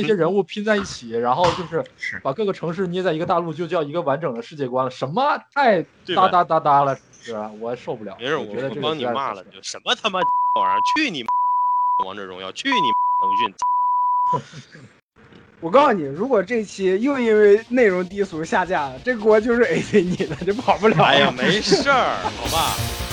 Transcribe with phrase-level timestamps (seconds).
[0.00, 4.90] 那些人物拼在一起，然后就是是把各个城市捏在一个大陆，就叫一个完整的世界观了。
[4.90, 5.82] 什么太
[6.14, 7.50] 哒哒哒哒了，是吧？
[7.60, 8.16] 我受不了。
[8.20, 11.28] 没事，我觉得我我帮你骂了，就什么他妈玩意儿，去你妈
[12.04, 14.82] 王者荣耀，去你妈腾讯，
[15.60, 21.02] 我告诉你，如果这期又因为内容低俗下架，这锅就是 AC 你的，就跑不了。
[21.02, 23.07] 哎呀，没事儿，好吧。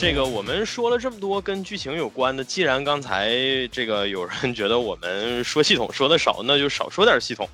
[0.00, 3.30] 这个我们说了这么多跟剧情有关的，既然刚才
[3.70, 7.46] 这个有人觉得我们说系统说的少，那就少说点系统。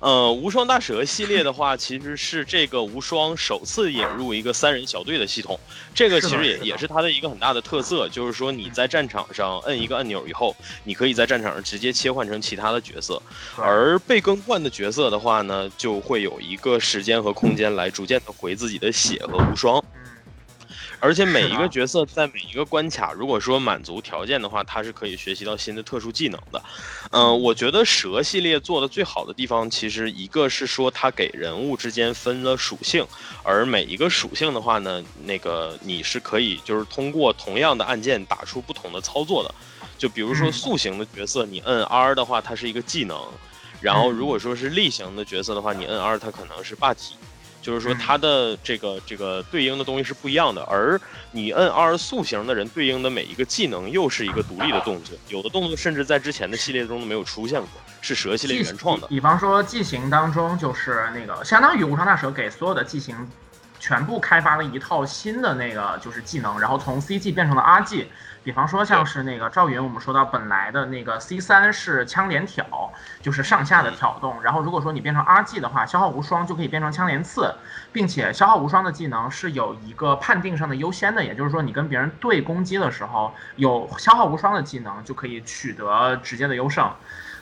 [0.00, 5.58] 呃，无双大蛇系列的话，其实是这个无双首次引入一个三人小队的系统，
[5.92, 10.54] 这个其实也是也是它的一个很大的特色，就是说你在战场上摁一个按钮以后，
[10.84, 13.20] 你可以在战场上直接切换成其他的角色，
[13.56, 19.84] 而被更换的角色的话呢，就会有一个时间和空间来逐渐的回自己的血和无双。
[21.00, 26.60] 嗯而且每一个角色在每一个关卡，如果说满足条件的话，它是可以学习到新的特殊技能的。
[27.12, 33.06] 嗯、我觉得蛇系列做的最好的地方，其实一个是说它给人物之间分了属性，
[33.44, 39.54] 而每一个属性的话呢，那个你是可以就是通过同样的按键打出不同的操作的。
[39.96, 43.16] 就比如说塑形的角色，你摁 R 的话，它是一个技能；
[43.80, 47.14] 然后嗯如果说是力型的角色的话，你摁 R 它可能是霸体。
[47.60, 50.98] 就是说嗯它的这个这个对应的东西是不一样的，而
[51.32, 57.68] 你摁 R 速型的人对应的每一个技能又是一个独立的动作，有的动作甚至在之前的系列中都没有出现过，
[58.00, 59.06] 是蛇系列原创的。
[59.08, 63.16] 比比方说技型当中，就是那个相当于无双大蛇给所有的技型
[63.80, 68.06] 全部开发了一套新的那个就是技能，然后从 CG 变成了 RG。
[68.48, 72.64] 比方说像是那个赵云，我们说到本来的那个 C 三是枪连挑，
[73.20, 74.42] 就是上下的挑动。
[74.42, 77.54] 然后如果说你变成 RG 的话，消耗无双就可以变成枪连刺，
[77.92, 86.90] 并且消耗无双的技能是有一个判定上的优先的，也就是说你跟别人对攻击的时候，有消耗无双的技能就可以取得直接的优胜。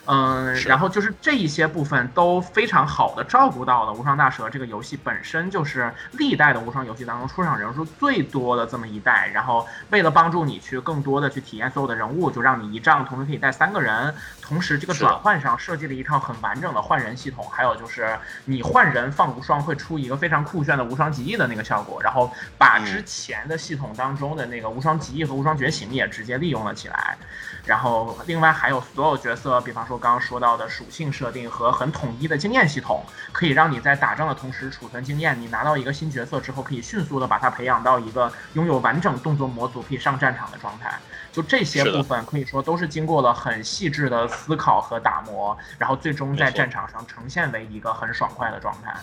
[0.09, 9.29] 嗯，然后就是这一些部分都非常好的照顾到了无双大蛇这个游戏本身就是历代的无双游戏当中出场人数最多的这么一代。
[9.33, 27.15] 然后为了帮助你去更更多的去体验所有的人物，就让你一仗同时可以带三个人，同时这个转换上设计了一套很完整的换人系统，还有就是你换人放无双会出一个非常酷炫的无双极意的那个效果，然后把之前的系统当中的那个无双极意和无双觉醒也直接利用了起来。
[27.63, 35.39] 然后另外还有所有角色，比方说刚刚说到的属性设定和很统一的经验系统，可以让你在打仗的同时储存经验。
[35.39, 40.99] 你拿到一个新角色之后，可以迅速的把它培养到一个拥有完整动作模组可以上战场的状态。
[41.31, 48.95] 就这些部分可以说都是经过了很细致的思考和打磨，然后最终在战场上呈现为一个很爽快的状态。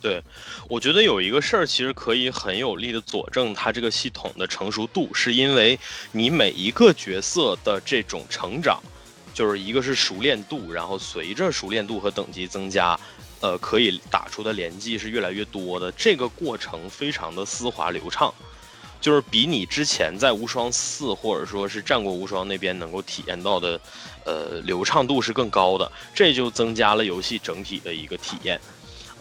[0.00, 0.20] 对
[0.66, 5.78] 我觉得有一个事儿其实可以很有力的佐证它这个系统的成熟度，是因为
[6.10, 8.80] 你每一个角色的这种成长，
[9.34, 12.98] 就是一个是熟练度，然后随着熟练度和等级增加，
[13.40, 18.32] 呃，可以打出的连击是越来越多的，这个过程非常的丝滑流畅。
[19.00, 23.80] 就是比你之前在无双四或者说是战国无双那边能够体验到的，
[24.24, 28.60] 呃，流畅度是更高的，这就增加了游戏整体的一个体验。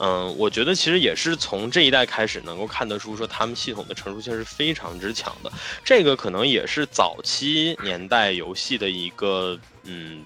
[0.02, 5.52] 嗯，我觉得其实也是从这一代开始能够看得出，说他们系统的成熟性是非常之强的。
[5.84, 10.24] 这个可能也是早期年代游戏的一个嗯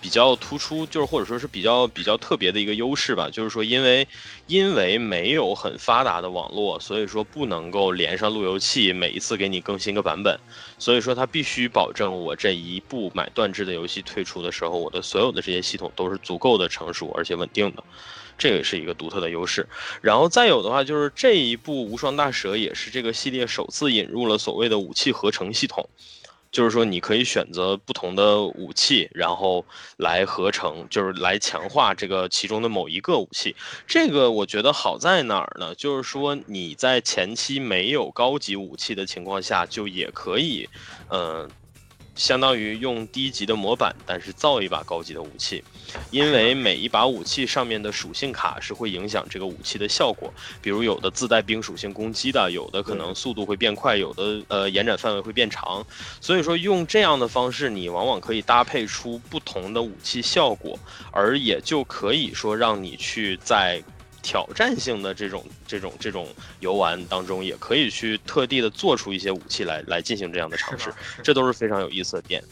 [0.00, 3.28] 比较突出，就是或者说是比较比较特别的一个优势吧。
[3.30, 4.06] 就是说，因为
[4.46, 10.38] 因为没有很发达的网络，所以说不能够连上路由器，每一次给你更新个版本，
[10.78, 17.82] 所以说它必须保证我这一部买断制的游戏推出的时候，我的所有的这些系统都是足够的成熟而且稳定的。
[18.38, 19.68] 这个是一个独特的优势，
[20.00, 25.88] 然后再有的话就是这一部《无双大蛇》也是这个系列首次引入了所谓的武器合成系统，
[26.50, 29.64] 就是说你可以选择不同的武器，然后
[29.96, 33.54] 来合成，就是来强化这个其中的某一个武器。
[33.86, 35.74] 这个我觉得好在哪儿呢？
[35.74, 40.68] 就是说你在前期没有高级武器的情况下，就也可以，
[41.08, 41.48] 呃。
[42.18, 45.62] 相当于用低级的模板，但是造一把高级的武器，
[46.10, 50.30] 因为 每一把武器上面的属性卡是会影响这个武器的效果。
[50.60, 55.86] 比如有的自带冰属性攻击的，有的可能速度会变快，有的呃延展范围会变长。
[56.20, 60.76] 所以说用这样的方式，你往往可以搭配出不同的武器效果，
[61.12, 63.80] 而也就可以说让你去在。
[64.28, 66.28] 挑战性的这种这种这种
[66.60, 70.92] 游玩当中，也可以去特地的做出一些武器来来进行这样的尝试
[71.22, 72.44] 这都是非常有意思的点。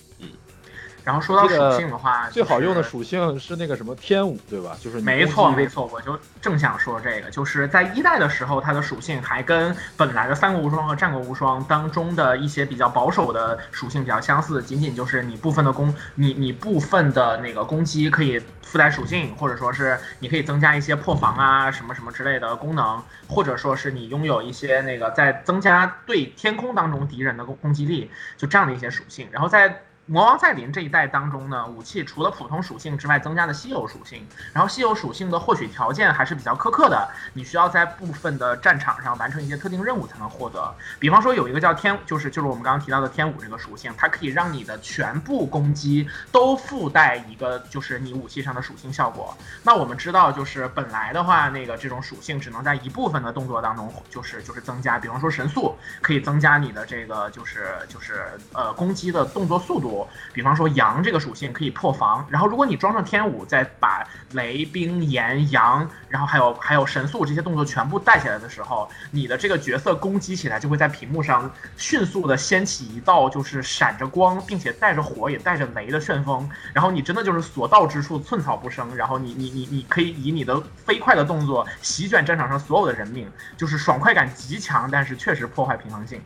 [1.06, 4.76] 然后说到属性的话，最好用的属性是那个什么天舞，对吧？
[4.80, 29.82] 就是没错没错，我就正想说这个，就是在一代的时候，它的属性还跟本来的三国无双和战国无双当中的一些比较保守的属性比较相似，仅仅就是你部分的攻，你你部分的那个攻击可以附带属性，或者说是你可以增加一些破防啊什么什么之类的功能，或者说是你拥有一些那个在增加对天空当中敌人的攻攻击力，就这样的一些属性，然后在。
[30.08, 34.24] 魔王再临这一代当中呢，武器除了普通属性之外，增加了稀有属性。
[34.52, 40.72] 然后稀有属性的获取条件还是比较苛刻的，你需要在部分的战场上完成一些特定任务才能获得。
[41.00, 49.36] 比方说有一个叫天，就是就是我们刚刚提到的天舞这个属性，它可以让你的全部攻击都附带一个就是你武器上的属性效果。
[49.64, 58.22] 那我们知道，就是本来的话，那个这种属性只能在一部分的动作当中就是就是增加，比方说神速可以增加你的这个就是就是
[58.52, 59.95] 呃攻击的动作速度。
[60.32, 86.20] 比方说阳这个属性可以破防，然后如果你装上天舞，再把雷、冰、炎、阳，然后还有还有神速这些动作全部带起来的时候，你的这个角色攻击起来就会在屏幕上迅速的掀起一道就是闪着光，并且带着火也带着雷的旋风，然后你真的就是所到之处寸草不生，然后你你你你可以以你的飞快的动作席卷战场上所有的人命，就是爽快感极强，但是确实破坏平衡性。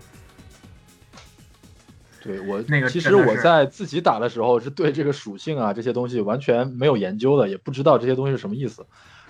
[2.23, 8.85] 对我那个其实我在自己打的时候是对这个属性啊这些东西完全没有研究的，也不知道这些东西是什么意思。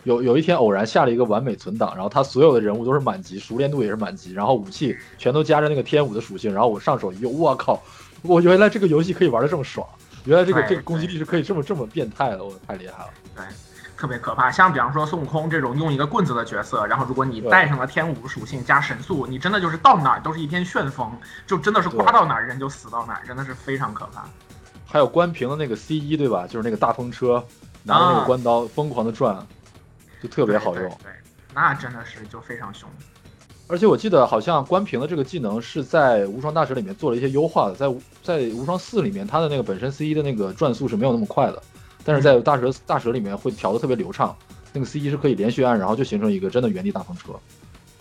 [0.05, 7.83] 有有一天偶然下了一个完美存档，然后他所有的人物都是满级，熟练度也是满级，然后武器全都加着那个天武的属性，然后我上手一用，我靠，
[8.23, 9.87] 我原来这个游戏可以玩的这么爽，
[10.25, 13.11] 原来这个这个攻击力是可以这么这么变态的，我太厉害了。
[13.37, 13.45] 对，
[14.00, 14.50] 特别可怕。
[14.50, 21.12] 像比方说孙悟空这种用一个棍子的角色，然后如果你带上了天武属性加神速，你真的就是到哪儿都是一片旋风，
[21.47, 24.25] 就真的是刮到哪儿人就死到哪儿，真的是非常可怕。
[24.87, 26.47] 还有关平的那个 C 一对吧？
[26.47, 27.44] 就是那个大风车，
[27.82, 29.47] 拿着那个啊关刀疯狂的转，
[30.23, 30.82] 就特别好用。
[30.82, 31.12] 对对对，
[31.55, 32.88] 那真的是就非常凶。
[33.69, 37.87] 而且我记得好像关平的这个技能是在无双大蛇里面做了一些优化的，在
[38.23, 41.62] 在无双四里面，它的那个本身 C 一的那个转速是没有那么快的，
[42.05, 44.37] 但是在大蛇大蛇里面会调的特别流畅，
[44.73, 47.32] 那个 C 一是可以连续按，然后就形成一个真的原地大风车。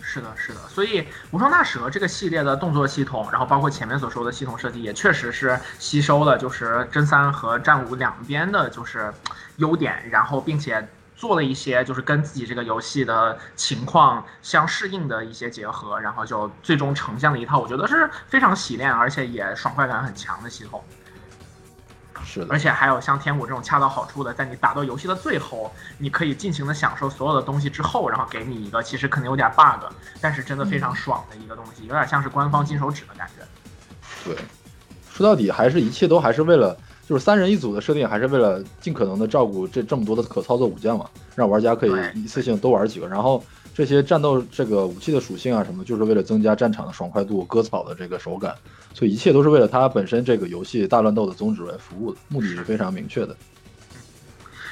[0.02, 9.14] 是的，是的，所以无双大蛇这个系列的动作系统，然后包括前面所说的系统设计，也确实是吸收了就是真三和战五两边的就是
[9.58, 20.84] 优点，然后并且做了一些就是跟自己这个游戏的情况相适应的一些结合，然后就最终呈现了一套我觉得是非常洗练而且也爽快感很强的系统。
[22.32, 22.48] 是的。
[22.52, 29.92] 而，且还有像天谷这种恰到好处的，在你打到游戏的最后，你可以尽情的享受所有的东西之后，然后给你一个其实可能有点 bug，
[30.22, 33.44] 但是真的非常爽的一个东西，有点像是官方金手指的感觉。
[34.24, 34.36] 对，
[35.12, 36.78] 说到底还是一切都还是为了，
[37.08, 43.44] 就是三人一组的设定，还是为了尽可能的照顾这这么多的可操作武将嘛，让玩家可以一次性多玩几个，然后
[43.80, 48.54] 这些战斗这个武器的属性啊什么，就是为了增加战场的爽快度、割草的这个手感，
[48.94, 53.34] 所以一切都是为了它本身这个游戏大乱斗的宗旨来服务的，目的是非常明确的。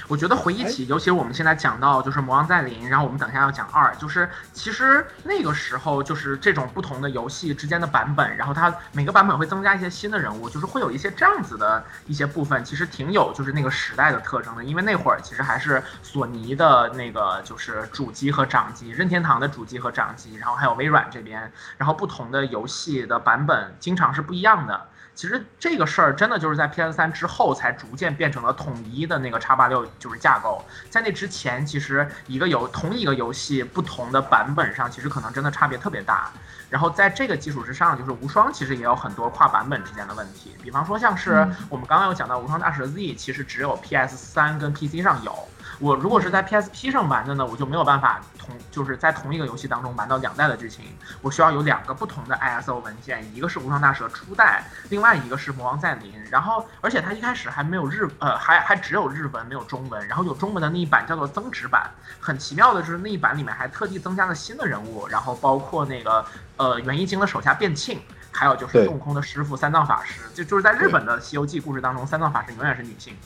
[0.08, 24.88] 我觉得回忆起，尤其是我们现在讲到就是《魔王再临》，然后我们等一下要讲二，就是其实那个时候就是这种不同的游戏之间的版本，然后它每个版本会增加一些新的人物，就是会有一些这样子的一些部分，其实挺有就是那个时代的特征的，因为那会儿其实还是索尼的那个就是主机和掌机，任天堂的主机和掌机，然后还有微软这边，然后不同的游戏的版本经常是不一样的。
[25.18, 36.30] 其实这个事儿真的就是在 PS 三之后才逐渐变成了统一的那个叉八六就是架构，在那之前，其实一个游同一个游戏不同的版本上，其实可能真的差别特别大。
[36.70, 45.36] 然后在这个基础之上，就是无双其实也有很多跨版本之间的问题，比方说像是嗯我们刚刚有讲到无双大蛇 Z，其实只有 PS 三跟 PC 上有。
[45.80, 50.86] 我如果是在 PSP 上玩的呢，我就没有办法同就是在同一个游戏当中玩到两代的剧情，
[51.22, 56.14] 我需要有两个不同的 ISO 文件，一个是无双大蛇初代，另外一个是魔王再临。
[56.32, 61.90] 然后，而且它一开始还没有日呃，还还只有日文没有中文，然后有中文的那一版叫做增值版。
[62.20, 66.26] 很奇妙的就是那一版里面还特地增加了新的人物，然后包括那个
[66.58, 68.02] 呃元一京的手下变庆。
[68.30, 73.18] 还有就是孙悟空的师傅三藏法师，就就是在日本的《西游记》故事当中，三藏法师永远是女性。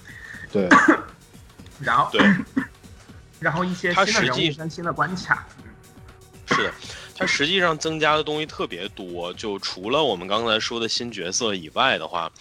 [0.49, 0.69] 对，
[1.81, 2.21] 然后，对，
[3.39, 6.73] 然后一些新的人它实际物跟新的关卡，嗯是的，
[7.17, 12.31] 它实际上增加的东西特别多，就除了我们刚才说的新角色以外的话，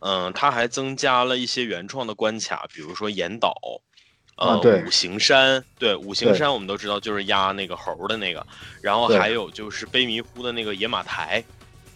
[0.00, 3.54] 嗯、它还增加了一些原创的关卡，比如说岩岛。
[4.36, 8.44] 呃，啊对五行山，对，五行山我们都知道就是压那个猴的那个，
[8.80, 11.44] 然后还有就是悲迷糊的那个野马台，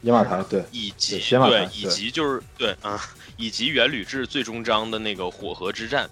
[0.02, 3.02] 野马台对，以及对对以及就是对啊，
[3.38, 6.08] 以及元吕志最终章的那个火河之战，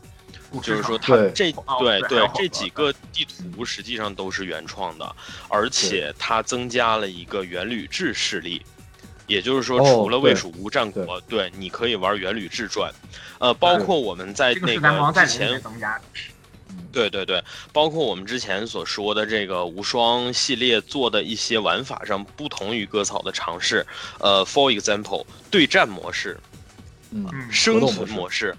[0.61, 5.17] 就是说它这哦对对这几个地图实际上都是原创的，
[5.49, 8.63] 而且它增加了一个元吕制势力。
[9.27, 12.93] 也就是说，哦除了魏蜀吴战国，对，你可以玩元吕志传，
[13.39, 15.61] 呃，包括我们在那个之前。
[16.93, 17.43] 对对对，
[17.73, 23.85] 包括我们之前所说的这个无双系列做的一些玩法上不同于割草的尝试，
[24.21, 26.39] 呃，for example，对战模式、
[27.11, 28.57] 嗯，嗯，生动模式存模式，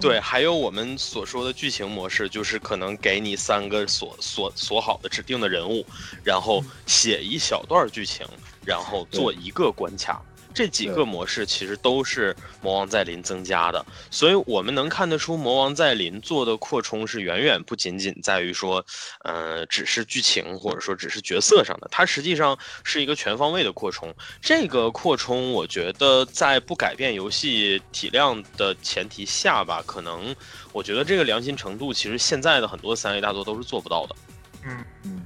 [0.00, 5.84] 对，还有我们所说的剧情模式，就是可能给你三个锁锁锁好的指定的人物，
[6.22, 8.24] 然后写一小段剧情，
[8.64, 10.22] 然后做一个关卡。
[10.54, 18.84] 这几个模式其实都是魔王再临增加的，所以我们能看得出魔王再临做的扩充是远远不仅仅在于说，
[19.24, 24.12] 呃，只是剧情或者说只是角色上的，它实际上是一个全方位的扩充。
[24.40, 30.34] 这个扩充，我觉得在不改变游戏体量的前提下吧，可能
[30.72, 34.16] 我觉得这个良心程度，其实现在的很多三 A 大作都是做不到的。
[34.64, 35.22] 嗯，嗯，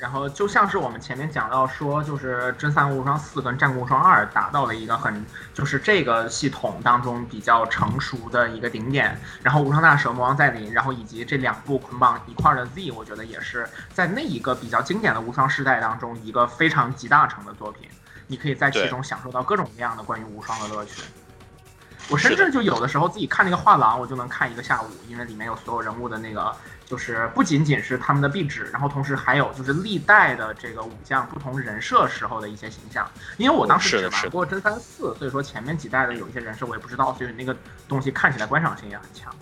[0.00, 5.24] 然后就像是我们前面讲到说，就是《真三国无双四》跟《战国无双二》达到了一个很，
[5.54, 9.20] 就是这个系统当中比较成熟的一个顶点。
[9.42, 17.88] 然后《无双大蛇》《魔王再临》，然后以及这两部捆绑一块儿的 Z，我觉得也是在那一个比较经典的无双时代当中一个非常集大成的作品。
[18.26, 21.02] 你可以在其中享受到各种各样的关于无双的乐趣。
[22.08, 26.52] 我甚至就有的时候自己看那个画廊，我就能看一个下午，因为里面有所有人物的那个，
[26.90, 33.08] 就是不仅仅是他们的壁纸，然后同时还有就是历代的这个武将不同人设时候的一些形象。
[33.36, 37.56] 因为我当时只玩过真三四，所以说前面几代的有一些人设我也不知道，所以那个
[37.86, 39.32] 东西看起来观赏性也很强。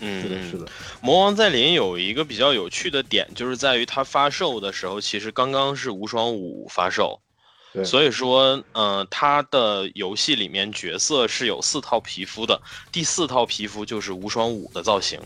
[0.00, 0.66] 嗯，是的，嗯是的，
[1.02, 7.20] 魔王再临有一个比较有趣的点，就是在于它发售的时候，其实刚刚是无双五发售，
[7.74, 15.20] 对，所以说，呃，它的游戏里面角色是有四套皮肤的，第四套皮肤就是无双五的造型，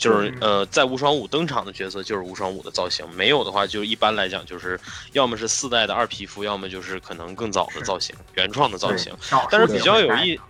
[0.00, 4.80] 就是嗯呃，在无双五登场的角色就是无双五的造型，没有的话，就一般来讲就是
[5.12, 9.14] 要么是四代的二皮肤，要么就是可能更早的造型，原创的造型。
[9.50, 10.40] 但是比较有意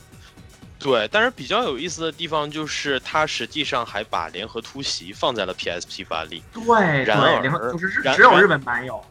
[0.79, 6.43] 对，但是比较有意思的地方就是，它实际上还把联合突袭放在了 PSP 版里。
[6.55, 9.05] 对然而然只有日本版有。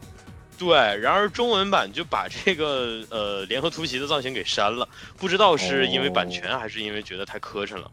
[0.58, 7.90] 对，然而中文版就把这个呃联合突袭的造型给删了，不知道是因为版权还是因为觉得太磕碜了。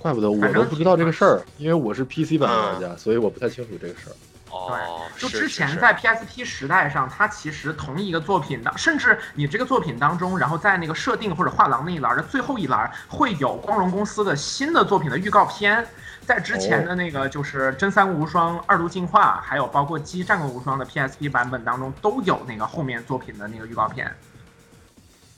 [0.00, 4.12] 怪不得我都不知道这个事儿，因为我是 PC 版的玩家，所以我不太清楚这个事儿。
[4.50, 15.86] 哦，就之前在 PSP 时代上，它其实同一个作品的，甚至你这个作品当中，然后在那个设定或者画廊那一栏的最后一栏，会有光荣公司的新的作品的预告片。
[16.26, 24.12] 在之前的那个就是《真三国无双二度进化》，还有包括《机战国无双》的 PSP 版本当中，都有那个后面作品的那个预告片。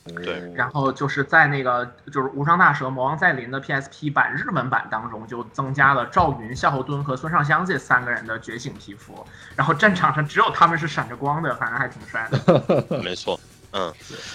[0.04, 12.98] 对哦然后就是在那个就是《无双大蛇魔王再临》的 PSP 版日文版当中，就增加了赵云、夏侯惇和孙尚香这三个人的觉醒皮肤，然后战场上只有他们是闪着光的，反正还挺帅的。
[13.02, 13.38] 没错。
[13.74, 13.90] 嗯，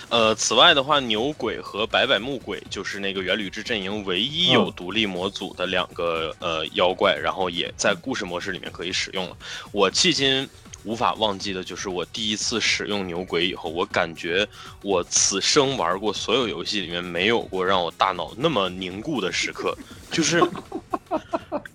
[0.10, 9.38] 呃，此外的话，牛鬼和白百目鬼就是那个元吕之阵营唯一有嗯独立模组的两个、呃妖怪，然后也在故事模式里面可以使用了。
[9.72, 10.50] 我迄今
[10.88, 14.48] 无法忘记的就是我第一次使用牛鬼以后，我感觉
[14.82, 19.78] 我此生玩过所有游戏里面没有过让我大脑那么凝固的时刻，
[20.10, 20.42] 就是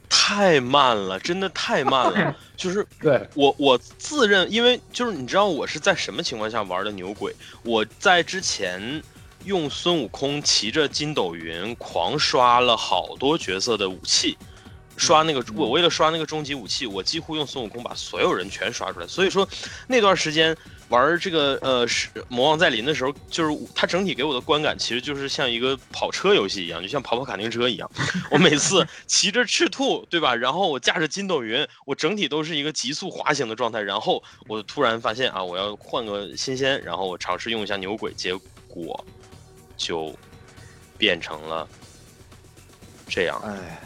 [0.09, 7.35] 太慢了，真的太慢了，就是对，我我自认，因为就是你知道我是在什么情况下玩的牛鬼？
[7.65, 9.03] 我在之前
[9.45, 14.39] 用孙悟空骑着筋斗云狂刷了好多角色的武器，
[15.03, 19.07] 刷那个我为了刷那个终极武器，我几乎用孙悟空把所有人全刷出来。
[19.07, 19.47] 所以说
[19.89, 20.57] 那段时间
[20.89, 27.91] 玩这个呃是魔王再临的时候，就是它整体给我的观感其实就是像一个跑车游戏一样，就像跑跑卡丁车一样。
[28.31, 30.37] 我每次骑着赤兔，对吧？
[30.37, 33.81] 然后我驾着筋斗云，我整体都是一个急速滑行的状态。
[33.81, 38.35] 然后我突然发现啊，我要换个新鲜，然后我尝试用一下牛鬼，结
[38.69, 39.05] 果
[39.77, 40.15] 就
[40.97, 41.69] 变成了
[43.09, 43.41] 这样。
[43.45, 43.82] 哎，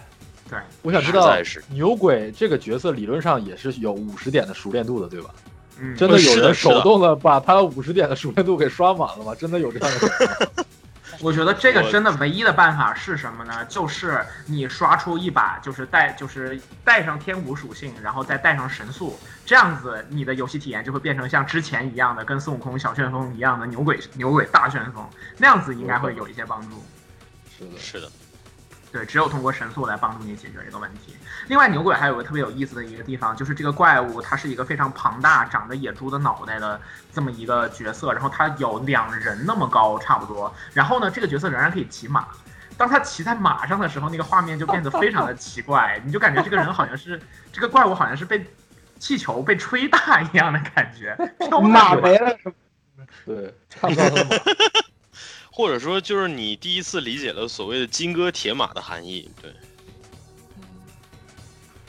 [0.48, 1.36] 对，我想知道
[1.70, 5.30] 牛鬼这个角色理论上也是有五十点的熟练度的，对吧？
[5.78, 9.34] 嗯，真的有人手动的把他五十点的熟练度给刷满了吗？
[9.34, 10.64] 真的有这样的？
[11.20, 13.64] 我觉得这个真的唯一的办法是什么呢？
[13.66, 25.02] 就是你刷出一把，就是带就是带上天武属性，然后再带上神速，这样子你的游戏体验就会变成像之前一样的，跟孙悟空小旋风一样的牛鬼牛鬼大旋风，
[25.38, 26.84] 那样子应该会有一些帮助。
[27.58, 28.10] 是的，是的，
[28.92, 31.16] 对，只有通过神速来帮助你解决这个问题。
[31.48, 36.80] 另外，牛鬼还有个特别有意思的一个地方，就是这个怪物它是一个非常庞大、长着野猪的脑袋的
[37.12, 40.52] 这么一个角色，然后它有两人那么高，差不多。
[40.72, 42.26] 然后呢，这个角色仍然可以骑马。
[42.78, 47.20] 当他骑在马上的时候，那个画面就变得非常的奇怪，你就感觉这个人好像是
[47.52, 48.46] 这个怪物，好像是被
[48.98, 51.16] 气球被吹大一样的感觉。
[51.60, 52.36] 马没了，
[53.24, 54.30] 对，差不到他的马。
[55.56, 59.26] 或者说，就是你第一次理解了所谓的金戈铁马的含义。
[59.40, 59.50] 对，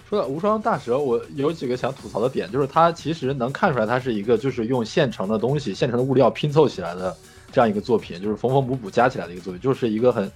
[0.09, 7.13] 说到无双大蛇，我有几个想吐槽的点，就是它其实能看出来，它是一个就是用现成的东西、现成的物料拼凑起来的
[7.51, 10.31] 这样一个作品，就是缝缝补补加起来的一个作品，就是一个很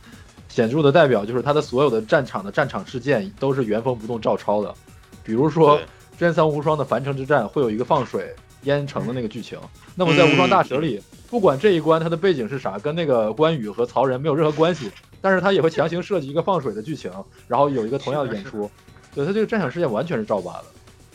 [0.50, 4.76] 显著的代表，就是它的所有的战场的战场事件都是原封不动照抄的。
[5.24, 5.80] 比如说
[6.20, 9.58] 真三无双的樊城之战会有一个放水淹城的那个剧情，
[9.96, 11.02] 那么在无双大蛇里。
[11.32, 17.10] 不管这一关它的背景是啥，跟那个关羽和曹仁没有任何关系，但是他也会强行设计一个放水的剧情，
[17.48, 18.70] 然后有一个同样的演出。
[19.16, 20.66] 对他这个战场事件完全是照搬的，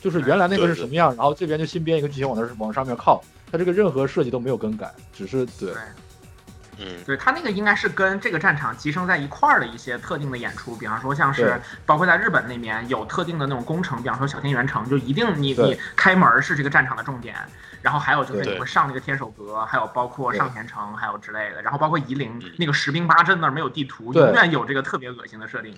[0.01, 5.73] 就是原来那个是什么样，然后这边就新编一个剧情往那往上面靠，他这个任何设计都没有更改，只是对。
[6.79, 17.37] 嗯，对他那个应该是跟这个战场集成在一块儿的一些特定的演出，比方说像是包括在日本那边有特定的那种工程，比方说小天原城，就一定你你开门是这个战场的重点。
[17.83, 21.63] 然后还有就是你会上那个天守阁，还有包括上田城，还有之类的。
[21.63, 25.73] 然后包括夷陵那个十兵八阵那儿没有地图，永远有这个特别恶心的设定。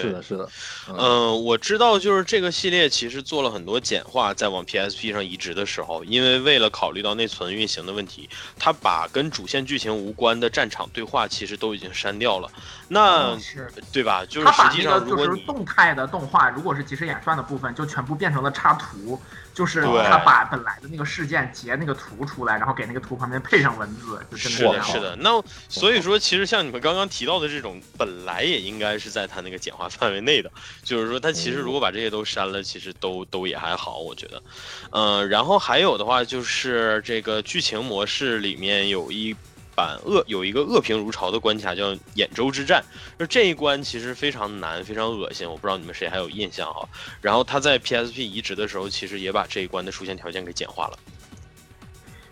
[0.00, 0.48] 是的，是的。
[0.96, 12.50] 嗯，我知道，就是这个系列其实做了很多简化，在往 PSP 上移植的时候，因为为了考虑到内存运行的问题，他把跟主线剧情无关的战场对话其实都已经删掉了。
[12.88, 14.24] 那是对吧？
[14.26, 19.20] 就是实际上，如果你动态的动画，如果是即时演算的部分，就全部变成了插图。
[19.54, 25.16] 就是他把本来的那个事件截那个图出来，然后给那个图旁边配上文字，就是的，是的。
[25.20, 25.30] 那
[25.68, 30.50] 所以说，其实像你们刚刚提到的这种，本来也应该是在他那个简化范围内的。
[30.82, 34.42] 就是说，他其实如果把这些都删了，其实都都也还好，我觉得。
[34.90, 39.34] 嗯，然后还有的话就是这个剧情模式里面有一。
[39.74, 42.82] 版恶有一个恶评如潮的关卡叫兖州之战，
[43.18, 45.48] 就这一关其实非常难，非常恶心。
[45.48, 46.88] 我不知道你们谁还有印象啊。
[47.20, 50.98] 然后他在 PSP 移植的时候，其实也把这一关的出现条件给简化了。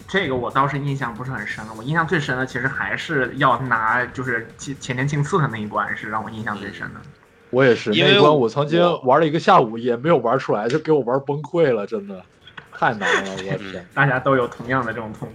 [0.08, 1.72] 这个我倒是印象不是很深了。
[1.76, 7.00] 我印象最深的其实还是要拿就是前前田庆次的那一关是让我印象最深的。
[7.48, 12.22] 我也是那一关，我曾经玩了一个下午也没有玩出来，就给我玩崩溃了，真的
[12.72, 13.86] 太难了，我天！
[13.94, 15.34] 大家都有同样的这种痛苦。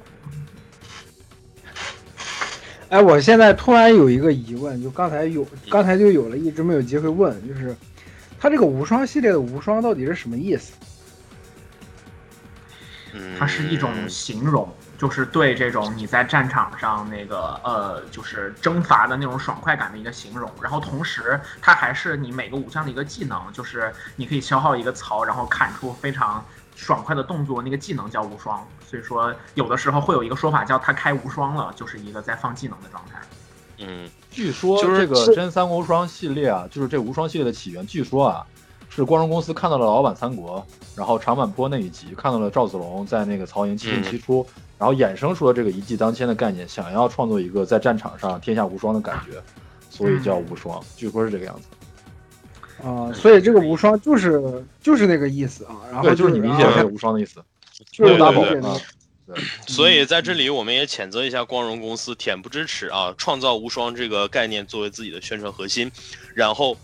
[2.89, 7.75] 哎，我现在突然有一个疑问，就刚才有，刚才就有了，一直没有机会问，就是
[8.39, 10.73] 它这个无双系列的无双到底是什么意思？
[13.37, 20.49] 它是一种形容，就是对这种你在战场上那个呃，就是征伐的那种爽快感的一个形容。
[20.61, 26.45] 然后同时，它还是你每个武将的一个技能，就是你可以消耗一个槽，然后砍出非常
[26.77, 28.65] 爽快的动作，那个技能叫无双。
[28.85, 33.19] 所以说，有的时候会有一个说法叫他开无双了，就是一个在放技能的状态。
[33.79, 38.45] 嗯，据说这个真三国无双系列啊，就是这无双系列的起源，据说啊，
[38.89, 49.41] 是光荣公司看到了老版三国，然后长坂坡那一集，看到了赵子龙在那个曹营七进七出，然后衍生出了这个一骑当千的概念，想要创作一个在战场上天下无双的感觉，
[49.89, 50.81] 所以叫无双。
[50.95, 51.67] 据说是这个样子。
[52.83, 55.77] 啊，所以这个无双就是就是那个意思啊。
[55.91, 57.41] 然后就是你理解的无双的意思。
[57.95, 58.61] 对对
[59.27, 63.13] 对，所以在这里我们也谴责一下光荣公司，恬不知耻啊！
[63.17, 65.91] 创造无双这个概念作为自己的宣传核心，
[66.33, 66.77] 然后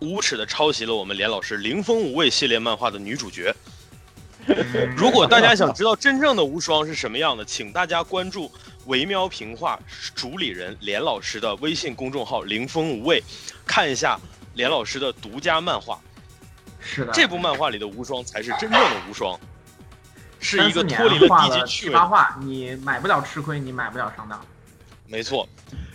[0.00, 3.54] 无耻的抄袭了我们连老师《凌风无畏》系列漫画的女主角。
[4.96, 8.52] 如果大家想知道真正的无双是什么样的，请大家关注
[8.84, 9.80] 维喵平话
[10.14, 13.20] 主理人连老师的微信公众号“凌风无畏”，
[13.66, 14.20] 看一下
[14.56, 16.00] 连老师的独家漫画。
[16.80, 19.38] 是的，这部漫画里的无双才是真正的无双。
[20.38, 21.96] 是一个脱离了低级趣味。
[21.96, 24.44] 话，你买不了吃亏，你买不了上当。
[25.06, 25.48] 没错，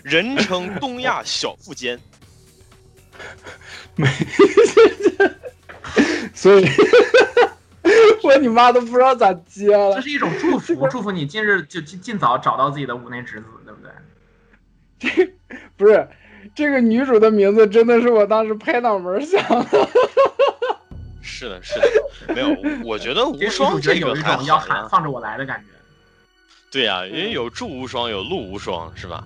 [0.03, 1.99] 人称东亚小富坚。
[3.95, 4.07] 没，
[6.33, 6.65] 所以，
[8.23, 9.95] 我你妈都不知道咋接了。
[9.95, 13.91] 这是一种祝福，祝福你近日就尽尽早找到自己的五内之子，对不对？
[14.99, 15.33] 这
[15.77, 16.07] 不是
[16.53, 19.87] 这个女主的名字，真的是我当时拍脑门想的。
[21.21, 25.67] 是的，是的，没有，我觉得无双这个还要喊放着我来的感觉。
[26.71, 29.23] 对呀，因为有祝无双，有陆无双，是吧？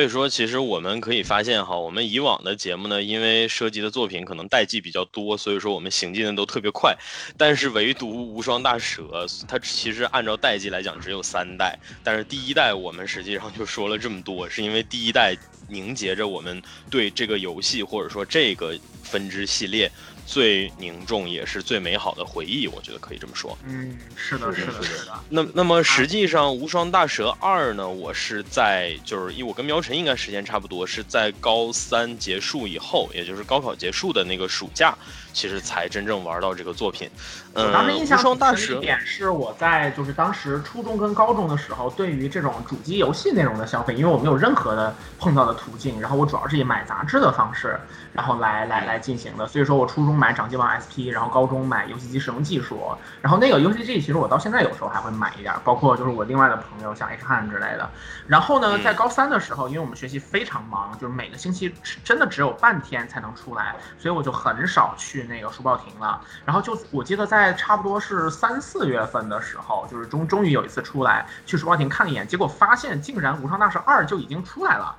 [0.00, 6.96] 所以说，其实我们可以发现哈，我们以往的节目呢，因为涉及的作品可能代际比较多，所以说我们行进的都特别快。
[7.36, 15.36] 但是唯独无双大蛇，它其实按照代际来讲只有三代，但是第一代我们实际上就说了这么多，是因为第一代
[15.68, 19.92] 凝结着我们对这个游戏或者说这个分支系列。
[20.30, 23.58] 最凝重也是最美好的回忆，我觉得可以这么说。
[23.66, 25.12] 嗯，是的，是的，是的。
[25.28, 34.96] 那那么实际上，《无双大蛇二》呢，我是在就是因为我跟苗晨应该时间差不多，是在高三结束以后，也就是高考结束的那个暑假。
[35.32, 37.10] 其实才真正玩到这个作品。
[37.54, 47.78] 嗯，当时印象深的一点是我在就是当时初中跟高中的时候，对于这种主机游戏内容的消费，因为我没有任何的碰到的途径，然后我主要是以买杂志的方式，
[48.12, 49.46] 然后来来来进行的。
[49.48, 52.80] 所以说我初中买掌机王 SP，然后高中买游戏机使用技术，
[53.20, 57.90] 然后那个游戏机其实我到现在有时候还会买一点，包括就是我另外的朋友像 H 汉之类的。
[58.28, 66.20] 然后呢，在高三的时候，因为我们学习非常忙，就是每个星期真的只有半天才能出来，所以我就很少去去那个书报亭了。
[66.44, 74.96] 然后就我记得在差不多是三四月份的时候，就是终终于有一次出来去书报亭看了一眼，结果发现竟然《无双大蛇二》就已经出来了。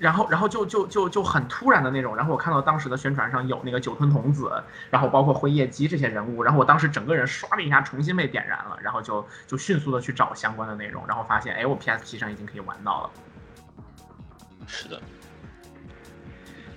[0.00, 2.16] 然后，然后就就就就很突然的那种。
[2.16, 4.50] 然后我看到当时的宣传上有那个九吞童子，
[4.90, 6.42] 然后包括辉夜姬这些人物。
[6.42, 13.10] 然后我当时整个人唰的一下重新被点燃了，然后就就迅速的去找相关的内容，然后发现，哎，我 PSP 上已经可以玩到了。
[14.66, 15.00] 是的。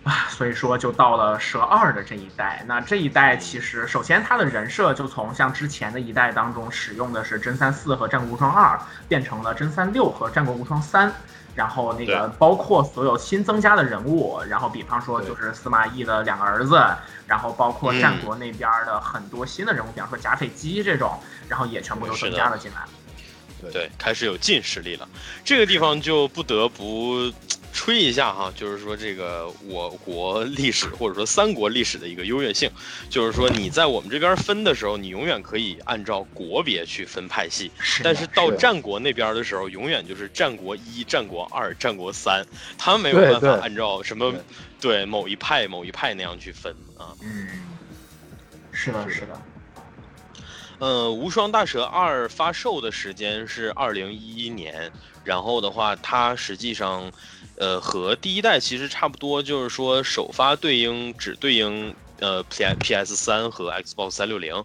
[0.08, 2.64] 啊，所以说就到了蛇二的这一代。
[2.66, 11.14] 那这一代其实，首先它的人设就从像之前的一代当中使用的是真三四和战国无双二，变成了真三六和战国无双三。
[11.54, 16.82] 然后那个包括所有新增加的人物，然后比方说就是司马懿的两个儿子，
[17.26, 23.72] 然后包括战国那边的很多新的人物，比方说贾斐基这种，然后也全部都增加了进来。
[23.74, 25.10] 对，开始有近实力了。
[25.44, 27.30] 这个地方就不得不。
[27.78, 32.68] 吹一下哈，就是说这个我国历史或者说三国历史的一个优越性，
[33.08, 37.72] 就是说你在我们这边分的时候，你永远可以按照国别去分派系，
[38.04, 42.44] 但是到战国那边的时候，永远就是战国一、战国二、战国三，
[42.80, 44.34] 他们没有办法按照什么
[44.82, 47.14] 对某一派某一派那样去分啊。
[47.22, 47.48] 嗯，
[48.72, 49.42] 是的，是的。
[50.80, 54.92] 呃，无双大蛇二发售的时间是二零一一年，
[55.24, 57.12] 然后的话，它实际上。
[57.58, 64.64] 呃，和第一代其实差不多，就是说首发对应只对应呃 P P S 三和 Xbox 三六零，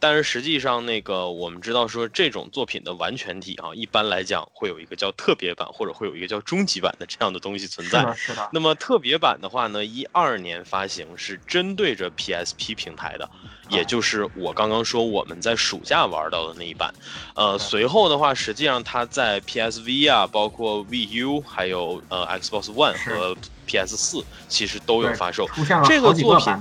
[0.00, 8.00] 但是实际上那个我们知道说这种作品的完全体啊，一般来讲会有一个叫特别版或者会有一个叫终极版的这样的东西存在。
[8.00, 8.50] 是的，是的。
[8.52, 13.30] 那么特别版的话呢，一二年发行是针对着 P S P 平台的。
[13.68, 16.92] 也就是我刚刚说我们在暑假玩到的那一版，
[17.34, 25.48] 呃，随后的话，实际上它在 PSV 啊，包括 VU，还有呃 Xbox One 和 PS 四，其实都有发售。
[25.84, 26.54] 这个作品。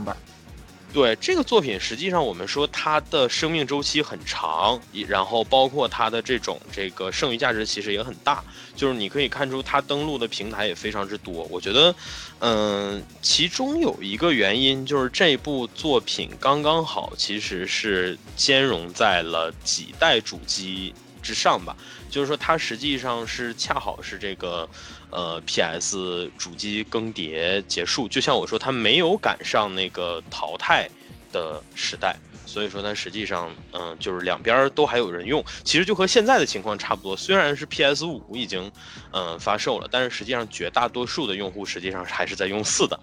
[0.94, 8.44] 对这个作品，实际上我们说它的生命周期很长，然后包括它的这种这个剩余价值其实也很大，
[8.76, 11.48] 就是你可以看出它登录的平台也非常之多。
[11.50, 11.96] 我觉得，
[12.40, 21.76] 嗯，其中有一个原因就是这部作品刚刚好，其实是兼容在了几代主机之上吧。
[22.10, 24.68] 就是说，它实际上是恰好是这个，
[25.12, 26.32] 呃，P.S.
[26.38, 30.90] 主机更迭结束，就像我说，它没有赶上那个淘汰
[31.32, 37.16] 的时代，所以说它实际上，嗯，就是两边都还有人用，其实就和现在的情况差不多。
[37.16, 38.06] 虽然是 P.S.
[38.06, 38.72] 五已经，
[39.12, 43.00] 嗯，发售了，但是实际上绝大多数的用户实际上还是在用四的。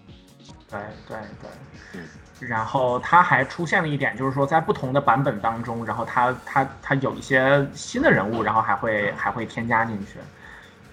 [0.69, 1.49] 对对对，
[1.93, 2.07] 嗯。
[2.39, 10.13] 然后它还出现了一点，就是说在不同的版本当中，然后它它它有一些新的人物，然后还会还会添加进去。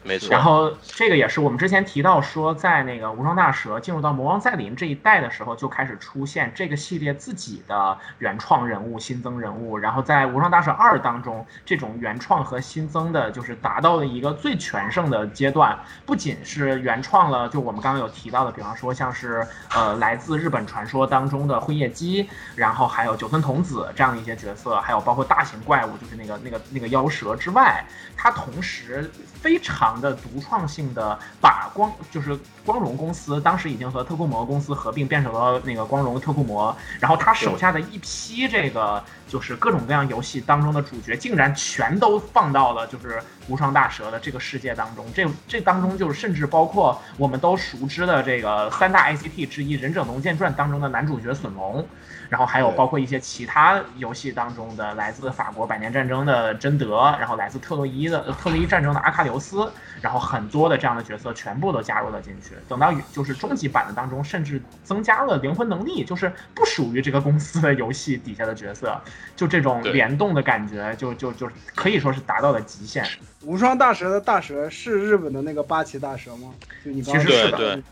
[0.06, 9.76] 没错，然后这个也是我们之前提到说，在那个无双大蛇进入到魔王再临这一代的时候，就开始出现这个系列自己的原创人物、新增人物。
[9.76, 15.76] 然后在无双大蛇二当中，这种原创和新增的，就是达到了一个最全盛的阶段。
[16.04, 27.84] 不仅是原创了，就我们刚刚有提到的，比方说像是呃来自日本传说当中的辉夜姬，然后还有九村童子这样的一些角色，还有包括大型怪物，就是那个那个那个妖蛇之外，
[28.16, 29.10] 它同时
[29.46, 29.76] 非常。
[30.00, 45.06] 的独创性的把光就是光荣公司当时已经和特库摩公司合并变成了那个光荣特库摩，然后他手下的一批这个就是各种各样游戏当中的主角，竟然全都放到了就是无双大蛇的这个世界当中。
[45.14, 51.86] 这这当中就是甚至包括我们都熟知的这个三大 ICT 之一《忍者龙剑传》当中的男主角隼龙。
[52.28, 62.54] 然后还有包括一些其他游戏当中的来自法国百年战争的贞德，然后来自特洛伊的特洛伊战争的阿喀琉斯，然后很多的这样的角色全部都加入了进去。
[62.68, 69.00] 等到就是终极版的当中，甚至增加了灵魂能力，就是不属于这个公司的游戏底下的角色，
[69.36, 73.06] 就这种联动的感觉，就就就可以说是达到了极限。
[73.42, 76.52] 无双大蛇的大蛇是日本的那个八岐大蛇吗？
[76.84, 77.82] 就你刚刚其实是说的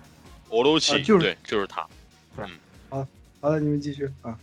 [0.49, 1.87] 欧罗奇，啊就是对，就是他。
[3.45, 4.39] 好了，你们继续啊。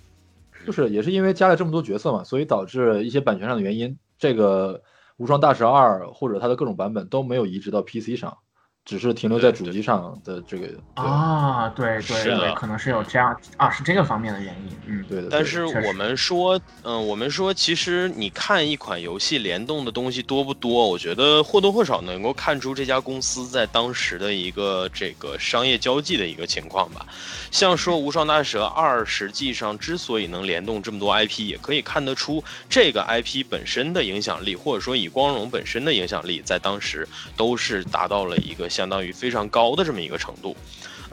[0.64, 4.78] 就是也是因为加了这么多角色嘛，所以导致一些版权上的原因，这个
[5.18, 8.38] 《无双大蛇二》或者它的各种版本都没有移植到 PC 上，
[8.84, 10.68] 只是停留在主机上的这个。
[10.96, 15.06] 啊，对对对，可能是有这样啊，是这个方面的原因，嗯。
[15.08, 15.28] 对的。
[15.30, 20.88] 但是我们说，嗯、我们说，其实你看一款游戏联动的东西多不多？
[20.88, 27.06] 我觉得或多或少能够看出这家公司在当时的一个这个商业交际的一个情况吧。
[27.52, 40.56] 像说《无双大蛇二》，实际上之所以能联动这么多 IP，也可以看得出这个 IP 本身的影响力，或者说以光荣本身的影响力，在当时都是达到了一个相当于非常高的这么一个程度。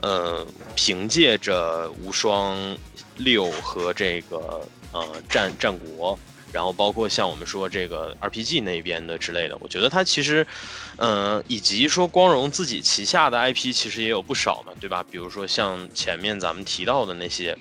[0.01, 2.57] 呃，凭借着无双
[3.17, 6.17] 六和这个呃战战国，
[6.53, 10.47] 然后包括像我们说这个 RPG 那边的之类的，我觉得它其实，
[10.95, 15.05] 呃，以及说光荣自己旗下的 IP 其实也有不少嘛，对吧？
[15.11, 17.57] 比如说像前面咱们提到的那些，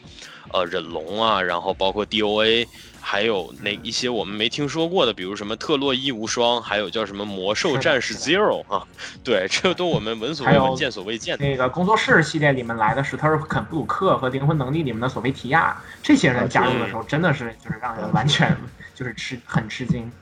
[0.53, 2.67] 呃，忍龙啊，然后包括 DOA。
[3.11, 8.87] 还有那一些我们没听说过的，比如什么特洛伊无双，还有叫什么魔兽战士 Zero 啊，
[9.25, 11.43] 对，这都我们闻所未闻、见所未见的。
[11.43, 18.55] 那个工作室系列里面来的史特尔肯布鲁克和灵魂能力里面的索菲提亚，这些人加入的时候，真的是就是让人完全
[18.95, 20.13] 就是吃很吃惊。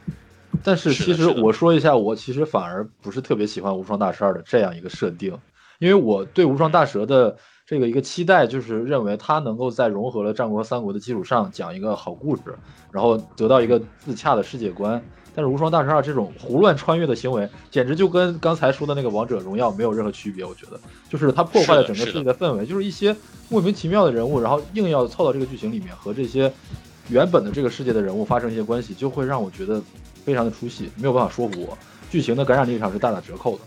[0.62, 5.36] 但是其实我说一下，我其实反而不是特别喜欢无双大蛇二的这样一个设定，
[5.80, 12.42] 因为我对无双大蛇的这个一个期待就是认为他能够在融合了战国三国的基础上讲一个好故事，
[12.92, 15.02] 然后得到一个自洽的世界观。
[15.34, 20.44] 但是无双大蛇二这种胡乱穿越的行为，简直就跟刚才说的那个王者荣耀没有任何区别。
[20.44, 23.14] 我觉得，就是它破坏了整个世界的氛围，就是一些
[23.48, 26.50] 莫名其妙的人物，然后硬要凑到这个剧情里面，和这些
[27.10, 29.82] 原本的这个世界的人物发生一些关系，就会让我觉得
[30.24, 31.76] 非常的出戏，没有办法说服我。
[32.08, 33.64] 剧情的感染力上是大打折扣的。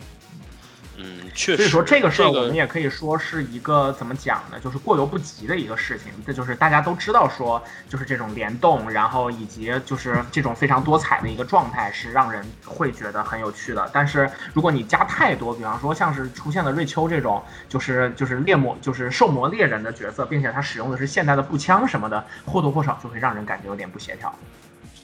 [1.02, 1.64] 嗯，确实。
[1.64, 4.60] 所以说这个事儿，我们也可以说是一个怎么讲呢？
[4.60, 6.12] 就是过犹不及的一个事情。
[6.28, 13.90] 这就是大家都知道说，就是这种联动，然后以及就是这种非常多彩的一个状态，是让人会觉得很有趣的。
[13.94, 24.34] 但是如果你加太多，比方说像是出现了瑞秋这种，就是就是猎魔，就是兽魔猎人的角色，并且他使用的是现代的步枪什么的，或多或少就会让人感觉有点不协调。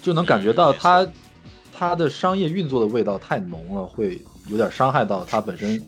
[0.02, 1.08] 就能感觉到嗯没错它
[1.78, 5.82] 它的商业运作的味道太浓了，会有点伤害到它本身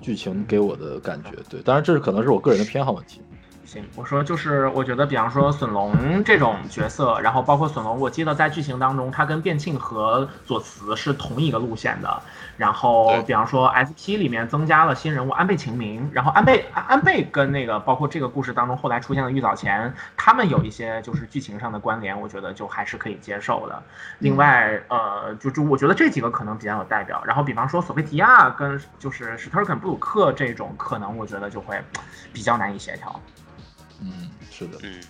[0.00, 1.30] 剧情给我的感觉。
[1.48, 3.20] 对，当然这是可能是我个人的偏好问题。
[3.64, 12.22] 行，我说就是，我觉得，比方说隼龙这种角色，然后包括隼龙，我记得在剧情当中，他跟卞庆和左慈是同一个路线的。
[12.56, 23.82] 然后，比方说 SP 里面增加了新人物安倍晴明，然后安倍安安倍跟那个包括这个故事当中后来出现的玉藻前，他们有一些就是剧情上的关联，我觉得就还是可以接受的。
[24.20, 27.22] 另外，呃，就就我觉得这几个可能比较有代表。
[27.24, 31.82] 然后，比方说索菲提亚跟就是史特尔肯布鲁克这种，可能我觉得就会
[32.32, 33.20] 比较难以协调。
[34.00, 35.00] 嗯，是的，嗯，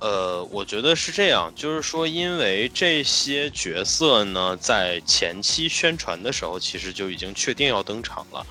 [0.00, 8.46] 呃，我觉得是这样，就是说，因为这些角色呢，在前期宣传的时候，其实就已经确定要登场了，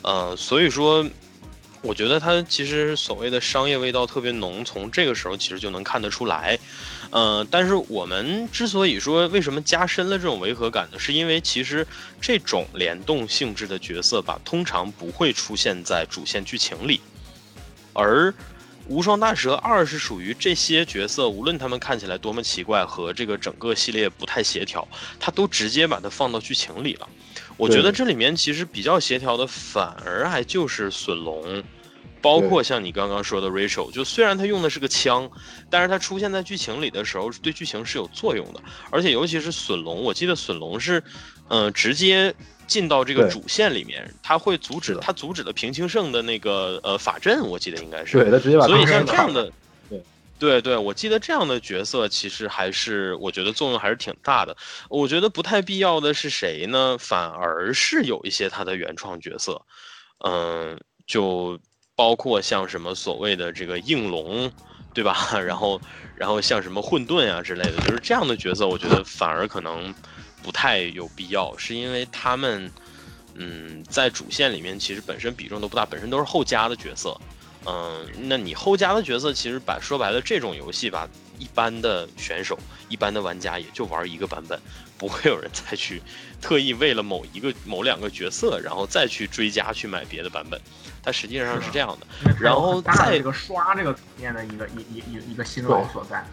[0.00, 1.06] 呃，所以说，
[1.82, 6.58] 我觉得它其实所谓的商业味道特别浓，从这个时候其实就能看得出来。
[7.10, 10.98] 呃，但是我们之所以说为什么加深了这种违和感呢？
[10.98, 11.86] 是因为其实
[12.22, 17.02] 这种联动性质的角色吧，通常不会出现在主线剧情里，
[17.92, 18.32] 而
[18.88, 24.86] 无双大蛇二是属于这些角色，无论他们看起来多么奇怪，和这个整个系列不太协调，
[25.18, 27.08] 他都直接把它放到剧情里了。
[27.56, 31.62] 我觉得这里面其实比较协调的，反而还就是隼龙，
[32.20, 35.28] 包括像你刚刚说的 Rachel，就虽然他用的是个枪，
[35.68, 38.62] 但是他出现在剧情里的时候，对剧情是有作用的。
[38.90, 41.02] 而且尤其是隼龙，我记得隼龙是，
[41.48, 42.34] 嗯、直接
[42.66, 48.18] 进到这个主线里面，他会阻止他阻止了平清盛的那个呃法阵，我记得应该是。
[48.18, 49.50] 对他直接把所以像这样的，
[49.88, 50.02] 对
[50.38, 54.54] 对对，我记得这样的角色其实还是我觉得作用还是挺大的。
[54.90, 56.96] 我觉得不太必要的是谁呢？
[56.98, 59.62] 反而是有一些他的原创角色，
[60.24, 61.58] 嗯，就
[61.94, 64.50] 包括像什么所谓的这个应龙，
[64.92, 65.16] 对吧？
[65.40, 65.80] 然后
[66.14, 69.94] 然后像什么混沌啊之类的，就是这样的角色，我觉得反而可能
[70.42, 72.70] 不太有必要，是因为他们。
[73.38, 77.14] 嗯，在主线里面其实本身比重都不大，本身都是后加的角色，
[77.66, 81.06] 嗯，那你后加的角色，其实把说白了，这种游戏吧，
[81.38, 84.58] 一般的选手、一般的玩家也就玩一个版本，
[84.96, 86.00] 不会有人再去
[86.40, 90.58] 特意为了某一个、 某两个角色，然后再去追加去买别的版本。
[91.02, 92.06] 它实际上是这样的。
[92.40, 96.24] 然后再这个刷这个层面的一个一一一一个辛劳所在。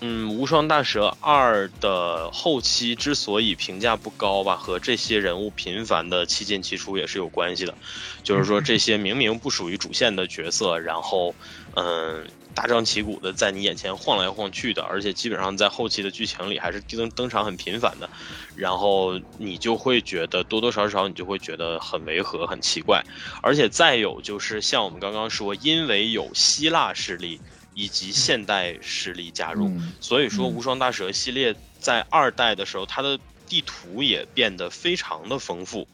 [0.00, 7.74] 嗯，无双大蛇二的后期之所以评价不高吧，和这些人物频繁的七进七出也是有关系的。
[8.22, 11.34] 就是说，这些明明不属于主线的角色，然后，
[11.74, 18.08] 嗯，大张旗鼓的在你眼前晃来晃去的，而且基本上在后期的剧情里还是登登场很频繁的，
[18.54, 23.02] 然后你就会觉得多多少少你就会觉得很违和、很奇怪。
[23.42, 27.40] 而且再有就是像我们刚刚说，因为有希腊势力。
[27.78, 35.86] 以及现代势力加入，所以说无双大蛇系列在二代的时候，它的地图也变得非常的丰富。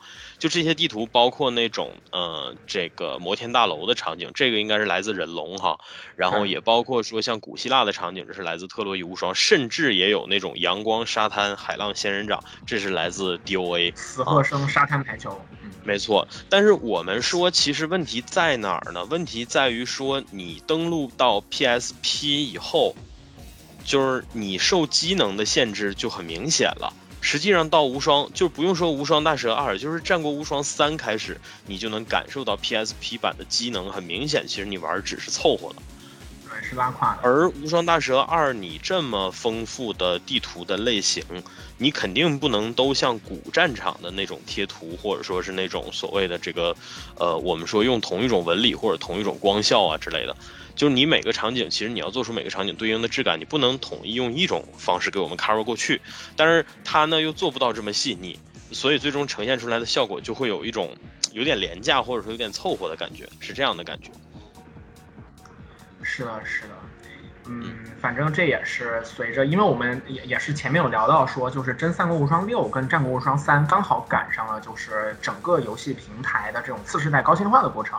[0.44, 5.78] 就这些地图，包括那种呃这个摩天大楼的场景，这个应该是来自忍龙哈。
[6.16, 15.34] 然后也包括说像古希腊的场景，这是来自特洛伊无双，甚至也有那种阳光沙滩海浪仙人掌，这是来自 DOA 死鹤生沙滩排球。
[15.82, 19.02] 没错，但是我们说，其实问题在哪儿呢？
[19.06, 22.94] 问题在于说，你登录到 PSP 以后，
[23.82, 26.92] 就是你受机能的限制就很明显了。
[27.24, 34.46] 实际上到无双，就不用说无双大蛇二，就是战国无双三开始，你就能感受到 PSP 版的机能很明显。
[34.46, 35.76] 其实你玩只是凑合的。
[36.62, 37.20] 是拉胯的。
[37.22, 41.24] 而无双大蛇二，你这么丰富的地图的类型，
[41.78, 46.76] 你肯定不能都像古战场的那种贴图，或者说是那种所谓的这个，
[47.16, 50.36] 呃，我们说用同一种纹理或者同一种光效啊之类的。
[50.74, 56.00] 就是你每个场景，其实你要做出每个场景对应的质感，你不能统一用一种方式给我们 cover 过去。
[56.36, 58.38] 但是它呢又做不到这么细腻，
[58.72, 60.96] 所以最终呈现出来的效果就会有一种
[61.32, 64.10] 有点廉价或者说有点凑合的感觉，是这样的感觉。
[66.02, 66.68] 是的，是的，
[67.46, 77.98] 嗯，反正这也是随着，因为我们也也是前面有聊到说，就是《真三国无双六》跟《战国无双三》刚好赶上了，就是整个游戏平台的这种次世代高清化的过程。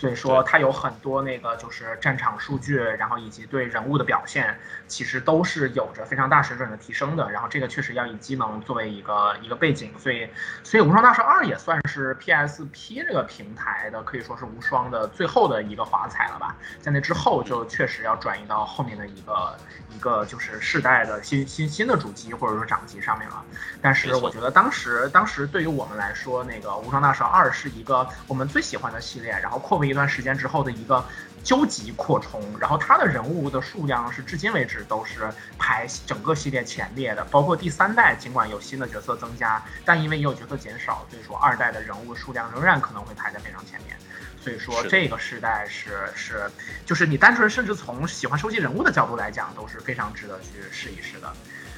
[0.00, 4.58] 所以说它有很多那个就是战场数据，然后以及对人物的表现，
[4.88, 7.30] 其实都是有着非常大水准的提升的。
[7.30, 10.26] 然后这个确实要以机能作为一个一个背景，所以
[10.64, 16.56] 所以无双大蛇二也算是 PSP 这个平台的可以说是无双的最后的一个华彩了吧。
[16.80, 19.54] 在那之后就确实要转移到后面的一个
[19.94, 23.44] 一个就是世代的新新新的主机或者说掌机上面了。
[23.82, 29.89] 但是我觉得当时当时对于我们来说，那个无双大蛇二是一个我们最喜欢的系列，然后扩为。
[29.90, 31.04] 一段时间之后的一个
[31.42, 43.96] 究极扩充，然后他的人物的数量是至今为止都是排整个系列前列的，包括第三代，尽管有新的角色增加，但因为也有角色减少，所以说二代的人物数量仍然可能会排在非常前面。
[44.42, 46.50] 所以说这个时代是是，
[46.86, 51.30] 就是你单纯甚至从喜欢收集人物的角度来讲，都是非常值得去试一试的。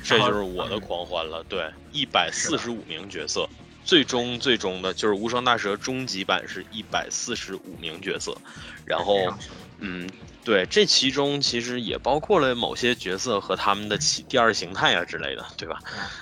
[0.05, 3.49] 这就是我的狂欢了，对，一百四十五名角色。
[3.85, 8.37] 最终最终的就是无双大蛇终极版是一百四十五名角色，
[8.85, 9.17] 然后，
[9.79, 10.09] 嗯，
[10.45, 15.79] 对，这其中其实也包括了某些角色和他们的其第二形态啊之类的，对吧？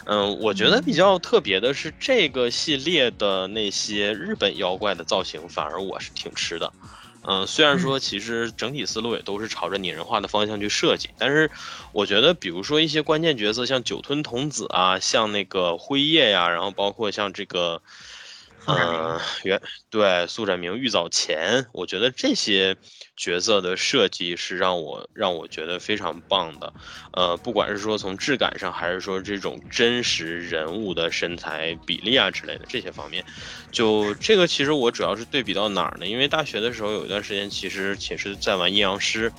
[0.06, 6.72] 嗯，我觉得比较特别的是这个系列的那些日本妖怪的造型，反而我是挺吃的。
[7.22, 11.50] 嗯，虽然说其实整体思路也都是朝着拟人化的方向去设计，但是
[11.92, 17.82] 我觉得，比如说一些关键角色，像酒吞童子啊，像那个辉夜呀，然后包括像这个。
[18.66, 22.76] 嗯，原对速斩明、玉藻前，我觉得这些
[23.20, 26.72] 角色的设计是让我让我觉得非常棒的。
[27.12, 33.22] 呃，不管是说从质感上，还是说这种真实人物的身材比例啊之类的这些方面，
[33.70, 36.06] 就这个其实我主要是对比到哪儿呢？
[36.06, 39.30] 因为大学的时候有一段时间，其实寝室在玩阴阳师，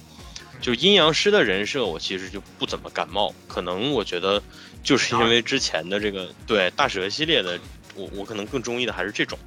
[0.61, 3.33] 就阴阳师的人设，我其实就不怎么感冒。
[3.47, 4.39] 可能我觉得
[4.83, 7.59] 就是因为之前的这个对大蛇系列的。
[7.93, 9.37] 我我可能更中意的还是这种，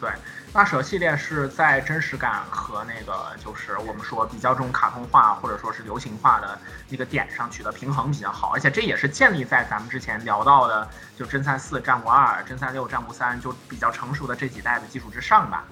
[0.00, 0.08] 对，
[0.54, 6.56] 大蛇系列是在真实感和那个就是我们说比较这种卡通化或者说是流行化的
[6.88, 15.64] 那个点上取得平衡比较好，而且这也是建立在咱们之前聊到的就真三四、战国二、真三六、战国三就比较成熟的这几代的基础之上吧，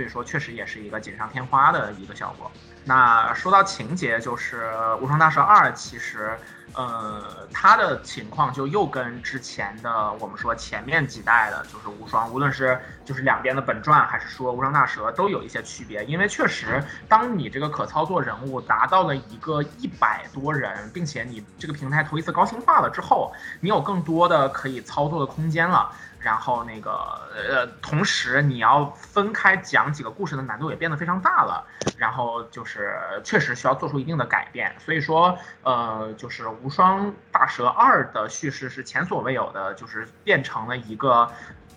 [0.00, 2.50] 所以说确实也是一个锦上添花的一个效果。
[2.84, 6.38] 那说到情节，就是无双大蛇二其实。
[6.72, 16.04] 呃，它的情况就又跟之前的我们说前面几代的，就是无双，无论是就是两边的本传，还是说无双大蛇，都有一些区别。
[16.04, 25.90] 因为确实，当你这个可操作人物达到了一个一百多人，并且你这个平台头一次高清化了之后，你有更多的可以操作的空间了。
[26.20, 26.90] 然后那个
[27.34, 31.66] 呃，同时你要分开讲几个故事的难度也变得非常大了，
[31.96, 34.74] 然后就是确实需要做出一定的改变。
[34.78, 41.30] 所以说，呃，就是《无双大蛇二》的叙事是前所未有的，就是变成了一个。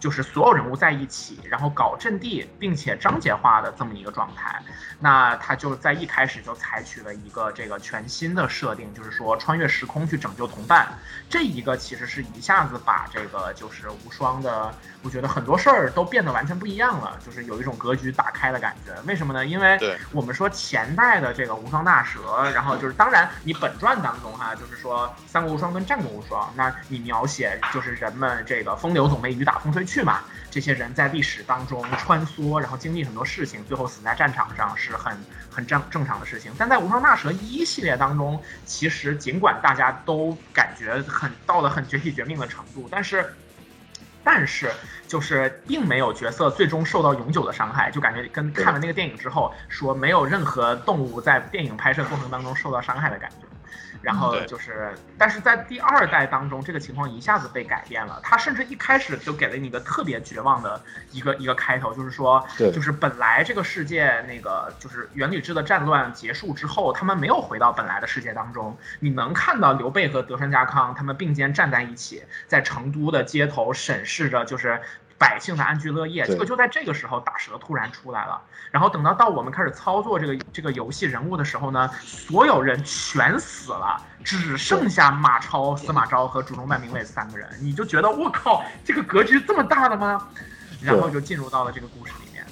[0.04, 4.62] 就是所有人物在一起，然后搞阵地，并且章节化的这么一个状态。
[5.00, 10.90] 那他就在一开始就采取了一个这个全新的设定，就是说穿越时空去拯救同伴。
[11.30, 14.74] 这一个其实是一下子把这个就是无双的，
[15.04, 18.92] 我觉得很多事儿都变得完全不一样了，就是有一种格局打开的感觉。
[19.08, 19.46] 为什么呢？
[19.46, 19.80] 因为
[20.12, 29.93] 我们说前代的这个无双大蛇，然后就是当然你本传当中哈，就是说三国无双跟战国无双，那你描写就是人们这个风流总被雨打风吹去。
[29.94, 35.16] 去嘛，这些人在历史当中穿梭，然后经历很多事情，最后死在战场上是很
[35.52, 36.52] 很正正常的事情。
[36.58, 43.36] 但在《无双大蛇一》系列当中，其实尽管大家都感觉很到了很绝体绝命的程度，但是
[44.24, 44.72] 但是
[45.08, 53.46] 就是并没有角色最终受到永久的伤害，就感觉跟看了那个电影之后说没有任何动物在电影拍摄过程当中受到伤害的感觉。
[54.04, 58.20] 然后就是，但是在第二代当中，这个情况一下子被改变了。
[58.22, 60.80] 他甚至一开始就给了你一个特别绝望的
[61.12, 68.78] 一个一个开头，就是说，就是本来这个世界那个就是元吕制的战乱结束之后，他们没有回到本来的世界当中。
[69.00, 74.82] 你能看到刘备和德川家康他们并肩站在一起，在成都的街头审视着，就是。
[75.18, 78.42] 百姓的安居乐业，结果就在这个时候，大蛇突然出来了。
[78.72, 87.48] 然后等到到我们开始操作这个这个游戏人物的时候呢，所有人全死了，只剩下马超、司马昭和主动脉明卫三个人。
[87.62, 90.28] 你就觉得我靠，这个格局这么大的吗？
[90.82, 92.46] 然后就进入到了这个故事里面。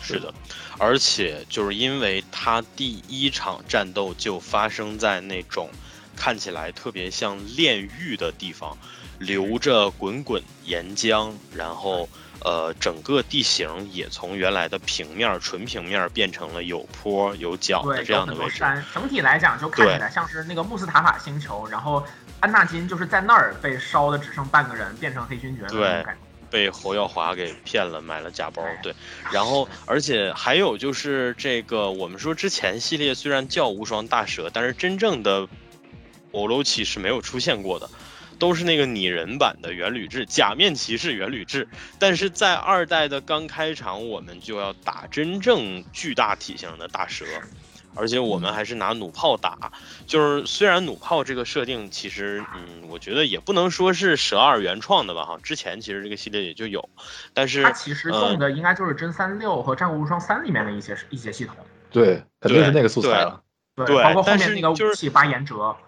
[0.00, 0.32] 是的，
[0.78, 5.68] 而且就是因为他第一场战斗就发生在那种
[6.16, 8.76] 看起来特别像炼狱的地方。
[9.18, 12.08] 流着滚滚岩浆，然后，
[12.44, 18.58] 呃，整个地形也从原来的平面、纯平面变成了有坡有角的这样的位置。
[18.58, 22.04] 山，整体来讲就看起来像是那个穆斯塔法星球，然后
[22.40, 26.04] 安纳金就是在那儿被烧的只剩半个人，变成黑勋爵对，
[26.50, 28.62] 被侯耀华给骗了，买了假包。
[28.82, 28.94] 对，
[29.32, 35.48] 然后 而且还有就是这个，我们说之前系列虽然叫无双大蛇，但是真正的
[36.32, 37.88] 欧罗奇是没有出现过的。
[38.38, 41.68] 都是那个拟人版的元吕志，假面骑士元吕志，
[41.98, 47.24] 但是在二代的刚开场，我们就要打真正巨大体型的大蛇，
[47.94, 49.72] 而且我们还是拿弩炮打。
[50.06, 56.88] 就是虽然弩炮这个设定，其实嗯，我觉得也不能说是蛇二原创的吧哈，之前其实这个系列也就有，
[57.32, 61.54] 但是它其实用的应该就是真三六和战国无双三里面的一些一些系统。
[61.90, 63.42] 对，肯定是那个素材了。
[63.86, 65.85] 对，包括后面那个武器八言折，嗯。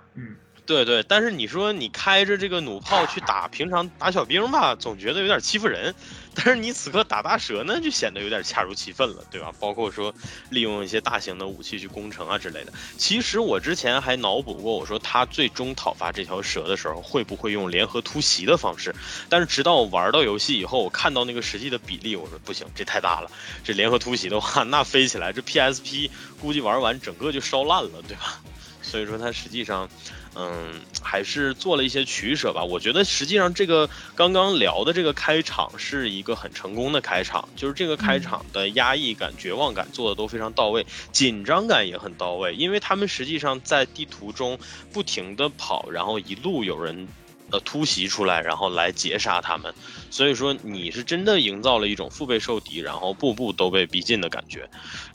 [0.68, 5.94] 对对，但是你说你开着这个弩炮去打平常打小兵吧，总觉得有点欺负人。
[6.34, 9.50] 但是你此刻打大蛇呢，就显得有点恰如其分了，对吧？
[9.58, 10.14] 包括说
[10.50, 12.72] 利用一些大型的武器去攻城啊之类的。
[12.98, 18.94] 其实我之前还脑补过，我说他最终讨伐这条蛇的时候会不会用联合突袭的方式？
[19.30, 23.30] 但是直到我玩到游戏以后，我看到那个实际的比例，我说不行，这太大了。
[23.64, 28.38] 这联合突袭的话，那飞起来这 PSP 估计玩完整个就烧烂了，对吧？
[28.82, 29.88] 所以说它实际上。
[30.34, 32.62] 嗯，还是做了一些取舍吧。
[32.62, 42.54] 我觉得实际上这个刚刚聊的这个开场是一个很成功的开场，就是这个开场的压抑感、绝望感做的都非常到位，紧张感也很到位。
[42.54, 44.58] 因为他们实际上在地图中
[44.92, 47.08] 不停的跑，然后一路有人
[47.50, 49.74] 呃突袭出来，然后来截杀他们。
[50.10, 54.68] 所以说你是真的营造了一种腹背受敌，然后步步都被逼近的感觉，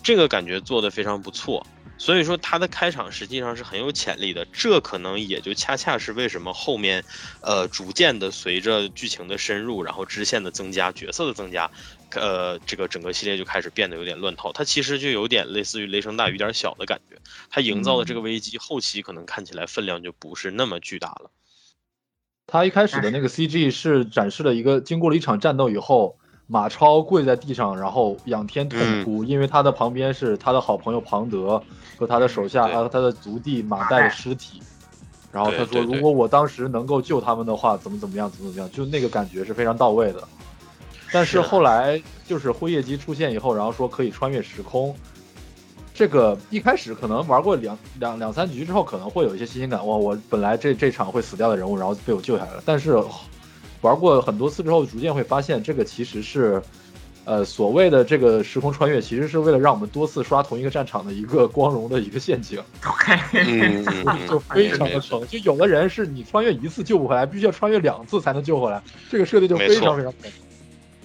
[0.04, 1.66] 这个感觉做的非常不错。
[2.04, 7.06] 所以说，它的开场实际上是很有潜力的，这可能也就恰恰是为什么后面，
[7.40, 11.72] 呃，逐渐的随着剧情的深入，然后支线的增加，角色的增加，
[12.10, 14.52] 呃，这个整个系列就开始变得有点乱套。
[14.52, 17.16] 它其实就有点类似于雷声大雨点小的感觉，
[17.50, 21.32] 它营造的这个危机，后期可能看起来分量就不是那么巨大了。
[22.48, 26.18] 他一开始的那个 CG 是展示了一个经过了一场战斗以后。
[26.48, 31.62] 马超跪在地上，然后仰天痛哭，因为他的旁边是他的好朋友庞德
[31.98, 34.62] 和他的手下啊，他的族弟马岱的尸体。
[35.32, 40.24] 然后他说：“如果我当时能够救他们的话，怎么怎么样，怎么怎么样，就那个感觉是非常到位的。”
[41.12, 44.96] 但是后来就是辉夜姬出现以后，然后说可以穿越时空，
[45.92, 49.80] 这个一开始可能玩过两两两三局之后，可能会有一些新鲜感。
[49.88, 52.62] 哇，我本来这这场会死掉的人物，然后被我救下来了。
[52.64, 53.02] 但是。
[53.84, 56.60] 玩过很多次之后，逐渐会发现这个其实是
[57.26, 62.62] 呃，所谓的这个时空穿越，其实是为了让我们多次刷同一个战场的一个 光荣的一个陷阱，
[64.28, 65.26] 就非常的坑。
[65.28, 70.32] 就有的人是你穿越一次救不回来，必须要穿越两次才能救回来，这个设定就非常非常坑。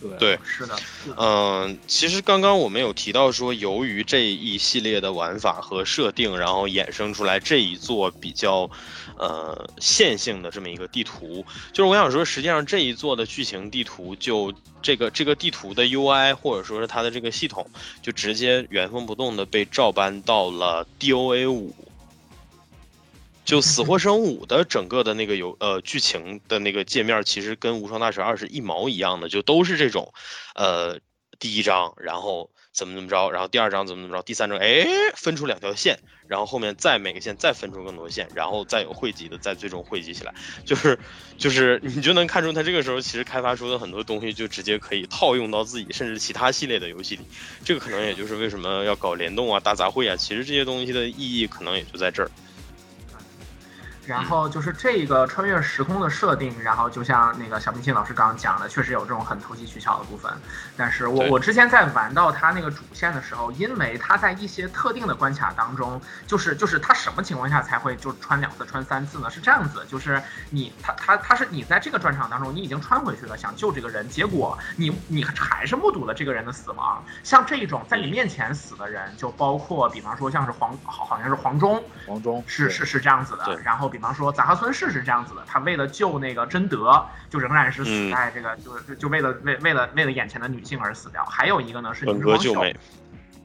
[0.01, 0.77] 对对是的，
[1.17, 8.71] 嗯，其实刚刚我们有提到说，由于这一系列的玩法和设定，然后衍生出来这一座比较，
[9.17, 11.45] 呃，线性的这么一个地图。
[11.73, 17.69] 就是我想说，实际上这一座的剧情地图，就这个这个地图的 UI 或者说是它的这个系统，
[18.03, 21.75] 就直接原封不动的被照搬到了 DOA 五。
[23.49, 30.13] 就死或生五的整个的那个游呃剧情的那个界面，其实跟无双大蛇二是一毛一样的，就都是这种，
[30.55, 31.01] 呃，
[31.39, 34.87] 第一章然后怎么怎么着，然后第二章怎么怎么着，第三章哎
[35.17, 40.35] 分出两条线，然后后面再每个线再分出更多线，然后再有汇集的，再最终汇集起来，
[40.67, 40.99] 就是
[41.39, 47.23] 就是 你就能看出他这个时候其实开发出的很多东西就直接可以套用到自己甚至其他系列的游戏里，
[47.65, 52.31] 这个可能也就是为什么要搞联动啊、大杂烩啊，其实这些东西的意义可能也就在这儿。
[54.09, 60.33] 然后就是这个穿越时空的设定，然后就像那个小冰淇淋老师刚刚讲的，确实有这种很投机取巧的部分。
[60.79, 69.29] 但是我我之前在玩到它那个主线的时候，因为它在一些特定的关卡当中，就是就是它什么情况下才会就穿两次、穿三次呢？
[69.31, 77.05] 是这样子，就是你他他他是你在这个转场当中，你已经穿回去了，想救这个人，结果你你还是目睹了这个人的死亡。
[77.23, 83.59] 像这种在你面前死的人，就包括比方说像是黄好好像是黄忠，黄忠是是是这样子的对。
[83.63, 91.25] 然后比方说杂哈孙氏是这样子的，他为了救那个贞德，就仍然是死嗯在这个，就是就为了为为了为了眼前的女性而死掉。
[91.25, 92.77] 还有一个呢是本女光秀，格救美，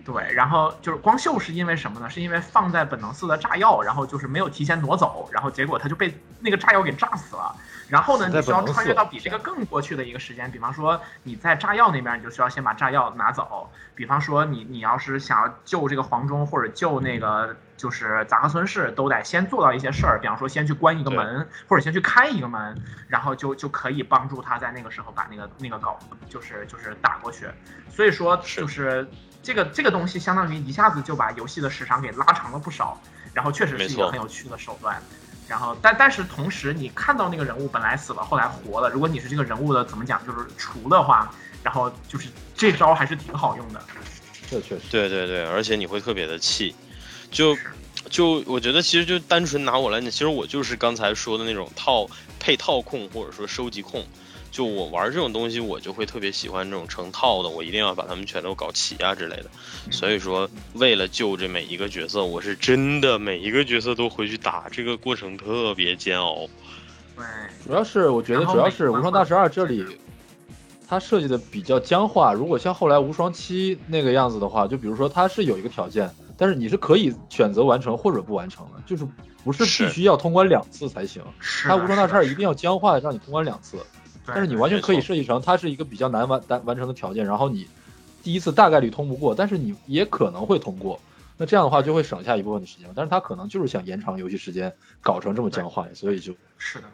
[0.06, 2.10] 对，然后就是光秀是因为什么呢？
[2.10, 7.56] 是因为放在本能寺的炸药，然后就是没有提前挪走，然后结果他就被那个炸药给炸死了。
[7.90, 13.70] 然后呢，你需要穿越到比这个更过去的一个时间，比方说你在炸药那边，你就需要先把炸药拿走。
[13.94, 22.74] 比方说你你要是想要救这个黄忠或者救那个就是杂克孙氏，都得先做到一些事儿，比方说先去关一个门，或者先去开一个门，
[23.10, 27.46] 然后就就可以帮助他在那个时候把那个那个搞就是就是打过去。
[27.90, 29.06] 所以说就是
[29.42, 32.98] 这个这个东西相当于一下子就把游戏的时长给拉长了不少，
[33.34, 34.96] 然后确实是一个很有趣的手段。
[35.50, 38.90] 然后，但但是同时，你看到那个人物本来死了，后来活了。
[38.90, 41.30] 如果你是这个人物的怎么讲，就是除的话，
[41.62, 43.84] 然后就是这招还是挺好用的。
[44.50, 46.76] 这确实对对对，而且你会特别的气，
[47.34, 47.58] 就
[48.10, 52.08] 就我觉得其实就单纯拿我来讲，其实我就是刚才说的那种套
[52.40, 54.06] 配套控或者说收集控。
[54.52, 59.46] 就我玩这种东西，我就会特别喜欢这种成套的，我一定要把他们全都搞齐啊之类的。
[59.90, 66.48] 所以说，为了救这每一个角色，我是真的每一个角色都回去打，这个过程特别煎熬。
[67.16, 67.26] 对，
[67.66, 69.84] 主要是我觉得主要是《无双大蛇二》这里，
[70.88, 72.32] 它设计的比较僵化。
[72.32, 76.08] 如果像后来无双七那个样子的话，就比如说它是有一个条件，
[76.38, 79.08] 但是你是可以选择完成或者不完成的，就是
[79.44, 79.86] 不是是。
[79.86, 81.24] 必须要通关两次才行。
[81.40, 83.78] 是它无双大蛇二是的一定要僵化的让你通关两次，
[84.26, 87.68] 但是你完全可以设计成它是一个比较难完完完成的条件，然后你
[88.24, 91.00] 第一次大概率通不过，但是你也可能会通过。
[91.36, 94.72] 那这样的话就会省下一部分的时间，但是他可能就是想延长游戏时间，
[95.02, 96.86] 搞成这么僵化，所以就是的，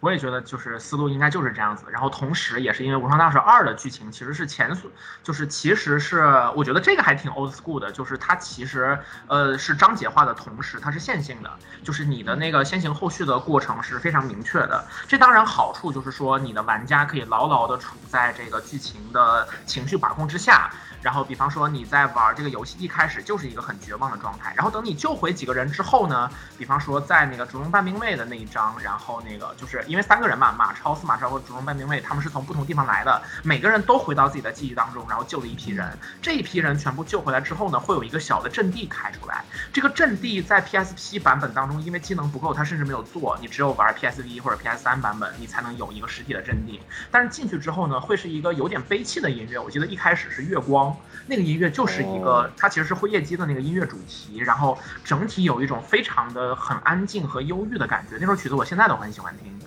[0.00, 1.84] 我也觉得就是思路应该就是这样子。
[1.90, 4.90] 然后同时也是因为《无双大蛇二》的剧情其实是前所，
[5.22, 6.24] 就是其实是
[6.56, 11.50] 我觉得这个还挺 old school 的，就是它其实呃是章节化的同时，它是线性的，
[11.84, 14.84] 就是你的那个先行后续的过程是非常明确的。
[15.06, 20.70] 这当然好处就是说你的玩家可以牢牢的处在这个剧情的情绪把控之下。
[21.02, 35.90] 然后，比方说你在玩这个游戏一开始就是一个很绝望的状态，然后等你救回几个人之后呢，比方说在那个竹龙半兵卫的那一章，然后那个就是因为三个人嘛，马超、司马超和竹龙半兵卫他们是从不同地方来的，每个人都回到自己的记忆当中，然后救了一批人。
[36.22, 39.44] 这一批人全部救回来之后呢，会有一个小的阵地开出来。
[39.72, 46.80] 这个阵地在 PSP 版本当中，因为机能不够，它甚至没有做，你只有玩 PSV 或者 PS 3版本，你才能有一个实体的阵地。
[47.10, 49.58] 但是进去之后呢，会是一个有点悲戚的音乐。
[49.58, 50.96] 我记得一开始是月光。
[51.26, 58.16] 那个音乐就是一个，哦它其实是辉夜姬的那个音乐主题，然后整体有一种非常的很安静和忧郁的感觉。
[58.20, 59.58] 那首曲子我现在都很喜欢听。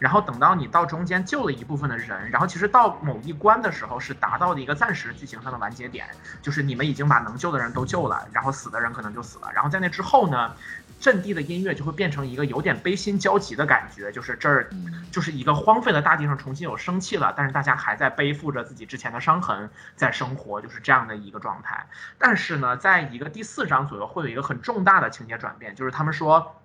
[0.00, 6.08] 然后等到你到中间救了一部分的人，然后其实到某一关的时候是达到了一个暂时剧情上的完结点，
[6.40, 9.52] 就是你们已经把能救的人都救了，然后死的人可能就死了。
[9.54, 10.56] 然后在那之后呢，
[10.98, 21.86] 阵地的音乐就会变成一个有点悲心交集的感觉，就是这儿嗯就是一个荒废的大地上重新有生气了，但是大家还在背负着自己之前的伤痕在生活，就是这样的一个状态。
[22.18, 26.56] 但是呢，在一个第四章左右会有一个很重大的情节转变，就是他们说。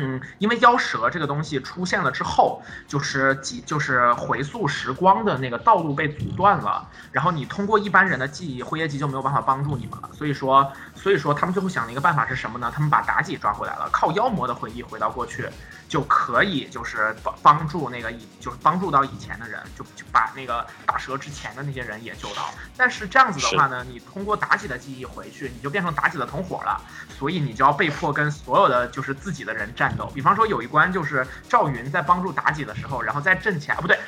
[0.00, 10.08] 嗯，因为妖蛇这个东西出现了之后，就是记就是回溯时光的那个道路被阻断了，然后你通过一般人的记忆，辉夜姬就没有办法帮助你们了。
[10.14, 12.72] 所以说，所以说他们最后想了一个办法是什么呢？
[12.74, 15.46] 他们把妲己抓回来了，靠妖魔的回忆回到过去，
[15.90, 22.48] 就可以就是帮帮助那个以就是帮助到以前的人，就就把那个打蛇之前的那些人也救到。
[22.76, 26.80] 但是这样子的话呢，你通过妲己的记忆回去，你就变成妲己的同伙了，
[27.18, 30.06] 所以你就要被迫跟所有的就是自己的人战斗。
[30.14, 33.98] 比方说有一关就是赵云在帮助妲己的时候，然后在阵前啊不对，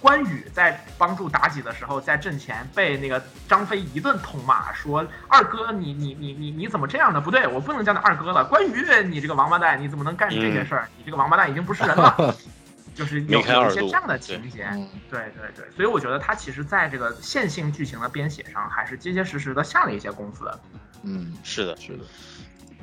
[0.00, 7.20] 关羽在帮助妲己的时候，在阵前被那个张飞一顿痛骂，说二哥你你你你你怎么这样的？
[7.20, 8.44] 不对，我不能叫你二哥了。
[8.44, 10.88] 关羽，你这个王八蛋，你怎么能干出这些事儿？
[10.96, 12.34] 你这个王八蛋已经不是人了。
[12.94, 14.68] 就是有有一些这样的情节，
[15.08, 20.60] 对对对，所以我觉得他其实在这个线性剧情的编写上，还是结结实实的下了一些功夫的。
[21.02, 22.04] 嗯，是的，是的。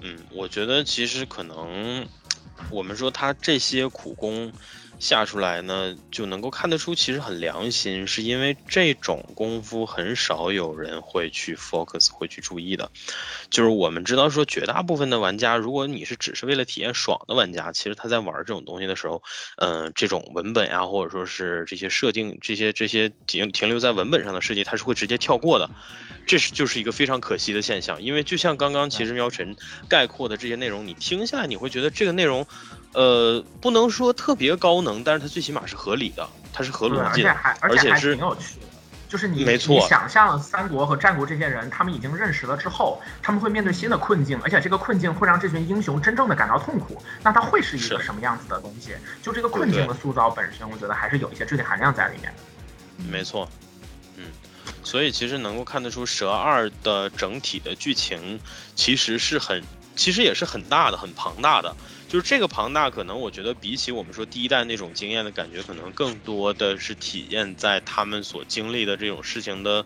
[0.01, 2.07] 嗯，我觉得其实可能。
[2.71, 4.51] 我们说他这些苦功
[4.99, 12.91] 下出来呢，就能够看得出其实很良心，是因为这种功夫很少有人会去 focus 会去注意的。
[13.49, 19.21] 就是我们知道说，绝大部分的玩家，如果你是只是为了体验爽的玩家，其实他在玩这种东西的时候，
[19.57, 25.69] 嗯，这种文本呀，或者说是这些设定，这些这些停停留在文本上的设计，他是会直接跳过的。
[26.25, 29.55] 这是就是一个非常可惜的现象，因为就像刚刚其实喵晨
[29.87, 32.45] 概括的这些内容，你听下来你会觉得这个内容，
[32.97, 37.29] 呃，不能说特别高能，但是它最起码是合理的，它是合逻辑的，
[37.61, 38.65] 而且还是挺有趣的。
[39.07, 46.99] 就是你没错，你想象三国和战国这些人，他们已经认识了之后，他们会面对新的困境，而且这个困境会让这群英雄真正的感到痛苦。
[47.21, 48.93] 那它会是一个什么样子的东西？
[49.21, 53.03] 就这个困境的塑造本身，我觉得还是有一些知识含量在里面的。
[53.11, 53.47] 没错。
[54.17, 54.23] 嗯
[54.83, 58.39] 所以其实能够看得出，《蛇二》的整体的剧情
[58.73, 59.61] 其实是很，
[59.95, 61.75] 其实也是很大的、很庞大的。
[62.07, 69.85] 就是这个庞大，可能我觉得比起我们说第一代那种经验的感觉，可能更多的是体现在他们所经历的这种事情的。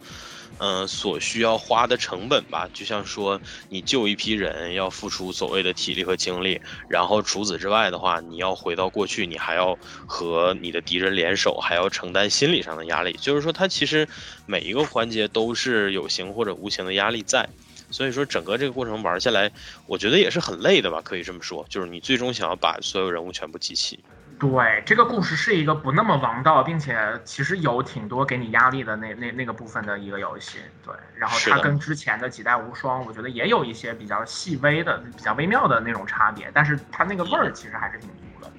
[0.57, 13.13] 嗯，所需要花的成本吧，就像说你救一批人要付出所谓的体力和精力，然后除此之外的话，你要回到过去，你还要和你的敌人联手，还要承担心理上的压力。
[13.13, 14.07] 就是说，它其实
[14.45, 17.49] 每一个环节都是有形或者无形的压力在，
[17.91, 19.51] 所以说整个这个过程玩下来，
[19.85, 23.99] 我觉得也是很累的吧，可以这么说，就是你最终想要把所有人物全部集齐。
[24.39, 30.57] 对，这个故事是一个不那么王道，并且其实有挺多给你压力的那那那个部分的一个游戏。
[30.83, 38.51] 对，然后它跟之前的几代无双，我觉得也有一些比较细微的、比较微妙的那种差别，但是它那个味儿其实还是挺足的。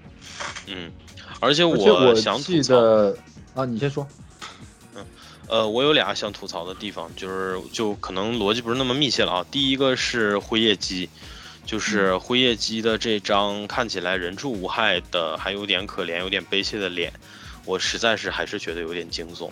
[0.68, 0.92] 嗯，
[1.40, 3.16] 而且我想记得
[3.54, 4.06] 啊，你先说。
[5.48, 9.46] 嗯，呃，我有俩想吐槽的地方，就是就可能逻辑不是那么密切了啊。
[9.50, 11.08] 第一个是辉夜姬。
[11.64, 17.12] 就是辉夜姬的这张看起来人畜无害的，还有点可怜、有点悲切的脸，
[17.64, 19.48] 我实在是还是觉得有点惊悚。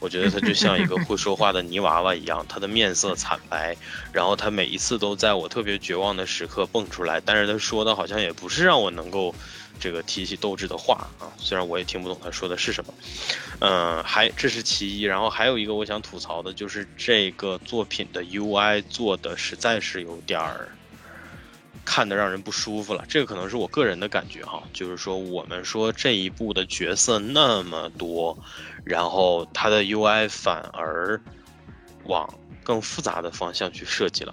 [0.00, 3.76] 我觉得他就像一个会说话的泥娃娃一样，他的面色惨白，
[4.12, 9.34] 然后他每一次都在我特别绝望的时刻蹦出来，但是他说的好像也不是让我能够
[9.82, 12.94] 这个提起斗志的话啊，虽然我也听不懂他说的是什么。
[13.58, 20.68] 嗯，还这是其一，然后还有一个我想吐槽的就是这个作品的 UI 做的实在是有点儿。
[21.84, 28.38] 看得让人不舒服了，这个可能是我个人的感觉哈，就是说我们说这一部的角色那么多，
[28.84, 31.20] 然后它的 UI 反而
[32.04, 34.32] 往更复杂的方向去设计了，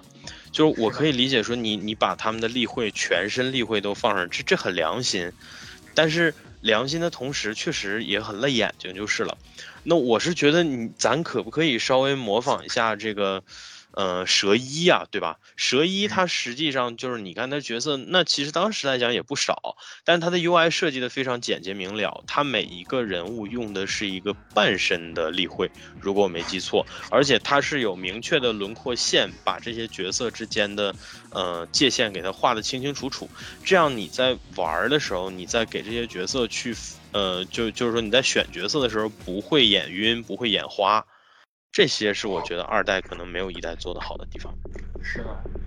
[0.52, 5.32] 就是我可以理解说你你把他们的例会全身例会都放上，这这很良心，
[5.94, 9.38] 但是良心的同时确实也很累眼睛就是了。
[9.84, 13.44] 那我是觉得你咱可不可以稍微模仿一下这个？
[14.00, 15.40] 呃，蛇一呀，对吧？
[15.58, 19.76] 蛇一它实际上就是你看它角色，那其实当时来讲也不少，
[20.06, 25.70] 但它的 UI 设计的非常简洁明了，它每一个人物用的是一个半身的例会，
[26.00, 30.96] 如果我没记错，而且它是有明确的轮廓线，把这些角色之间的
[31.32, 33.30] 呃界限给它画的清清楚楚，
[33.62, 36.74] 这样你在玩的时候，你在给这些角色去
[37.12, 41.06] 呃，就就是说你在选角色的时候不会眼晕，不会眼花。
[41.74, 44.60] 这些是我觉得二代可能没有一代做的好的地方。
[45.02, 45.59] 是的。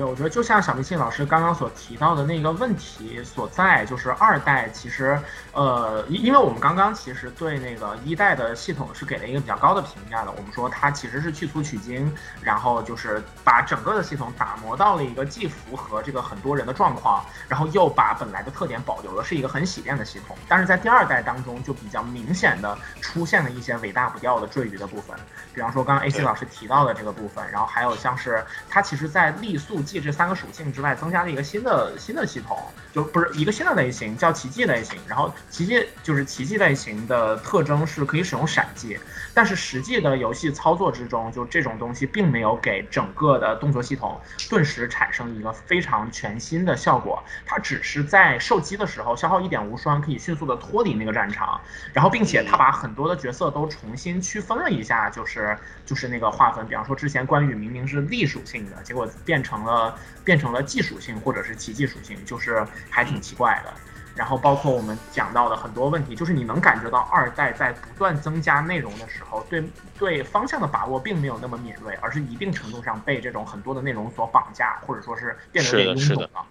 [0.00, 5.20] 对，我觉得就像小明信老师刚刚所提到的那个问题所在，就是二代其实，
[5.52, 20.34] 呃，因因为我们刚刚其实对那个一代的系统是给了一个比较高的评价的，我们说它其实是去粗取精，然后就是把整个的系统打磨到了一个既符合这个很多人的状况，然后又把本来的特点保留了，是一个很洗练的系统。
[20.48, 25.14] 但是在第二代当中就比较明显的出现了一些尾大不掉的赘余的部分，
[25.52, 29.78] 比方说刚刚 AC 老师提到的这个部分，然后还有像是它其实在力速。
[29.90, 32.56] 记这三个属性之外，增加了一个新的新的系统，
[32.92, 34.96] 就不是一个新的类型，叫奇迹类型。
[35.08, 38.96] 然后奇迹就是奇迹类型的特征是可以使用闪技，
[39.34, 47.20] 但是实际的游戏操作之中，就这种东西并没有给整个的动作系统顿时产生一个非常全新的效果。
[47.44, 51.60] 它只是在受击的时候消耗一点无双，可以迅速的脱离那个战场。
[51.92, 55.58] 然后并且它把很多的角色都重新区分了一下，就是
[55.90, 56.64] 就是那个划分。
[56.68, 59.80] 比方说之前关羽明明是力属性的，结果变成了。
[59.80, 63.72] 呃，变成了技属性或者是奇迹属性，就是还挺奇怪的。
[64.14, 69.64] 然后包括我们讲到的很多问题，就是你能感觉到二代在不断增加内容的时候，对
[69.96, 76.44] 对方向的把握并没有那么敏锐，而是一定程度上被这种很多的内容所绑架，或者说是变得有点臃肿了。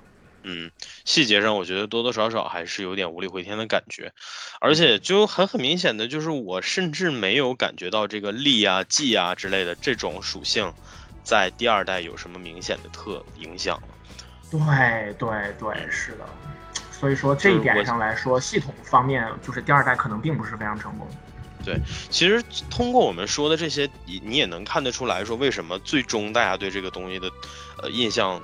[0.43, 0.71] 嗯，
[1.05, 4.13] 细节上我觉得多多少少还是有点无力回天的感觉，
[4.59, 10.73] 而且就很很明显的就是，我甚至没有感觉到这个力啊、技啊之类的这种属性。
[11.21, 13.79] 在第二代有什么明显的特影响
[14.49, 14.59] 对
[15.19, 15.29] 对
[15.59, 16.25] 对，是的。
[16.91, 21.07] 所以说这一点上来说，系统方面就是第二代可能并不是非常成功。
[21.63, 21.77] 对，
[22.09, 27.29] 其实通过我们说的这些，你你也能看得出来说，为什么最终大家对这个东西的
[27.83, 28.41] 呃印象，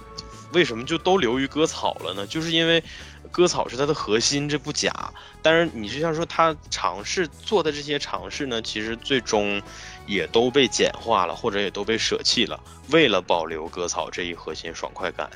[0.52, 2.26] 为什么就都流于割草了呢？
[2.28, 2.84] 就是因为。
[3.32, 5.12] 割草是它的核心，这不假。
[5.42, 9.62] 但是你就像说他尝试做的这些尝试呢，其实最终
[10.06, 12.58] 也都被简化了，或者也都被舍弃了，
[12.92, 15.30] 为了保留割草这一核心爽快感。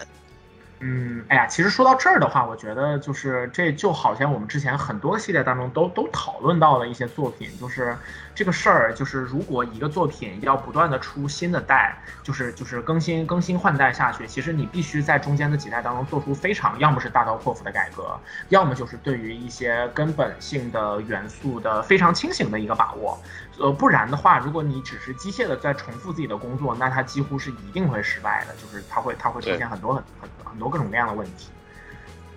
[0.82, 7.97] 嗯，哎呀，其实说到这儿的话，我觉得就是这就好像我们之前很多系列当中都都讨论到了一些作品，就是
[8.34, 18.17] 这个事儿，就是如果一个作品要不断的出新的代，就是就是更新更新换代下去，其实你必须在中间的几代当中做出非常要么是大刀阔斧的改革，
[18.47, 23.21] 要么就是对于一些根本性的元素的非常清醒的一个把握。
[23.60, 31.49] 呃，不然的话，如果你只是机械的在重复自己的工作，那它几乎是一定会失败的，就是它会它会出现很多很很很多各种各样的问题。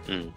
[0.08, 0.30] 嗯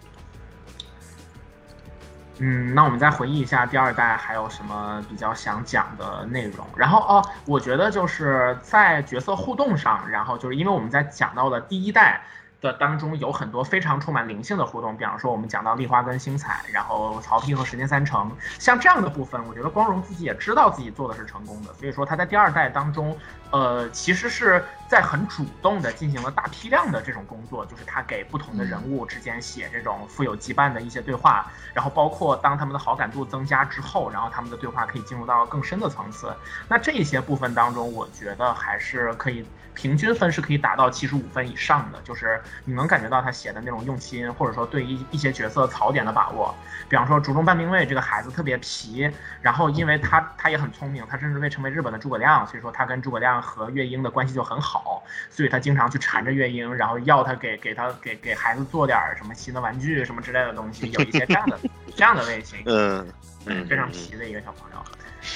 [2.38, 6.66] 嗯，那我们再回忆一下第二代还有什么比较想讲的内容。
[6.76, 12.22] 然后哦，我觉得就是在角色互动上，然后就是因为我们在讲到了第一代。
[12.60, 23.16] 的当中有很多非常充满灵性的互动，比方说我们讲到丽花跟星彩，然后曹丕和时间三成，像这样的部分，我觉得光荣自己也知道自己做的是成功的，所以说他在第二代当中，
[23.50, 36.34] 呃，其实是在很主动的进行了大批量的这种工作，就是他给不同的人物之间写这种富有羁绊的一些对话，然后包括当他们的好感度增加之后，然后他们的对话可以进入到更深的层次，
[36.68, 39.46] 那这些部分当中，我觉得还是可以。
[39.76, 46.52] 平均分是可以达到七十五分以上的，就是你能感觉到他写的那种用心，或者说对一一些角色槽点的把握。
[46.88, 49.08] 比方说竹中半兵卫这个孩子特别皮，
[49.42, 61.58] 然后因为他他也很聪明，他甚至被称为日本的诸葛亮，所以说他跟诸葛亮和月英的关系就很好，所以他经常去缠着月英，然后要他给给他给给孩子做点什么新的玩具什么之类的东西，有一些这样的
[61.94, 63.06] 这样的类型， 嗯
[63.44, 64.76] 嗯，非常皮的一个小朋友。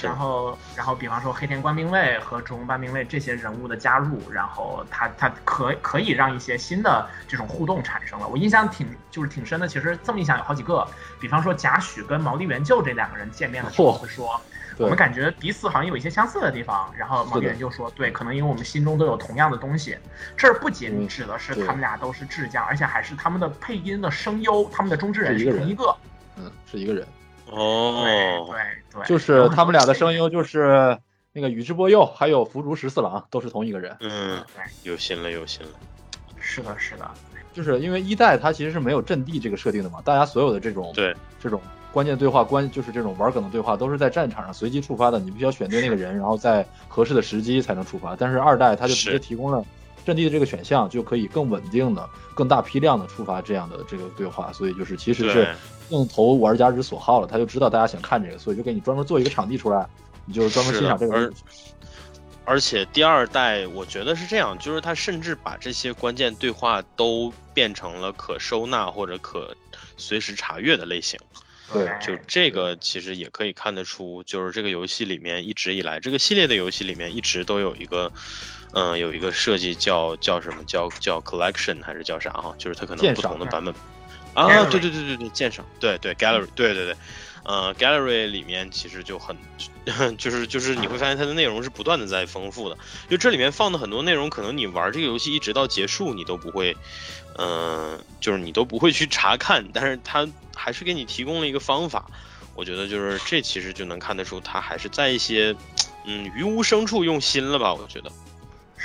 [0.03, 8.29] 然后，然后，比方说黑田官兵卫和竹中半兵卫这些人物的加入，然后他他可可以让一些新的这种互动产生了。
[8.29, 10.87] 我印象挺就是挺深的，其实这么一想有好几个，
[11.21, 14.41] 比方说贾诩跟毛利元就这两个人见面的时候会说，
[14.79, 16.93] 我们感觉彼此好像有一些相似的地方。
[16.97, 19.97] 然后毛利元就说，对，可能因为我们心中都有同样的东西。
[20.37, 25.97] 这儿不仅指的是他们俩都是智将，而且还是他们的配音的声优，他们的中之人是同一个，
[26.37, 27.07] 嗯，是一个人。
[27.51, 30.99] 哦，对对，就是他们俩的声优，就是
[31.33, 33.97] 那个宇智波鼬，还有福竹十四郎，都是同一个人。
[34.01, 34.43] 嗯，
[34.83, 35.73] 有心了，有心了。
[36.39, 37.11] 是的，是的，
[37.53, 41.61] 就是因为一代它其实是没有阵地这个设定的嘛，大家所有的这种对这种
[41.93, 48.17] 关键对话关，就是这种玩梗的对话，都是在战场上随机触发的，你必须要选对那个人，然后在合适的时机才能触发。
[48.17, 49.65] 但是二代它就直接提供了
[50.05, 55.55] 阵地的这个选项，就可以更稳定的、更大批量的触发这样的这个对话，所以就是其实是。
[55.91, 59.85] 更投玩家之所好了，他就知道大家想看这个，所以就给你专门做一个场地出来，
[60.25, 61.13] 你就专门欣赏这个。
[61.13, 61.33] 而
[62.45, 69.53] 而且第二代我觉得是这样，就是他甚至把这些关键对话都变成了可收纳或者可
[69.97, 71.19] 随时查阅的类型。
[71.73, 78.13] 对就这个其实也可以看得出，就是这个游戏里面一直以来，这个系列的游戏里面一直都有一个，
[78.73, 82.55] 嗯、有一个设计叫叫什么叫叫 collection 还是叫啥哈？
[82.59, 83.75] 就是它可能不同的版本。
[84.33, 86.97] 啊，对对对对对，鉴赏，对对 gallery，对对对，
[87.43, 89.37] 呃，gallery 里面其实就很，
[90.17, 96.77] 就是就是你会发现它的内容是不断的在丰富的，就这里面放的很多内容，可能你玩这个游戏一直到结束，你都不会，
[97.39, 102.07] 嗯、就是你都不会去查看，但是它还是给你提供了一个方法。
[102.55, 105.53] 我觉得就是这其实就能看得出，它还是在一些，
[106.05, 107.75] 嗯，于无声处用心了吧？
[107.75, 108.13] 我觉得，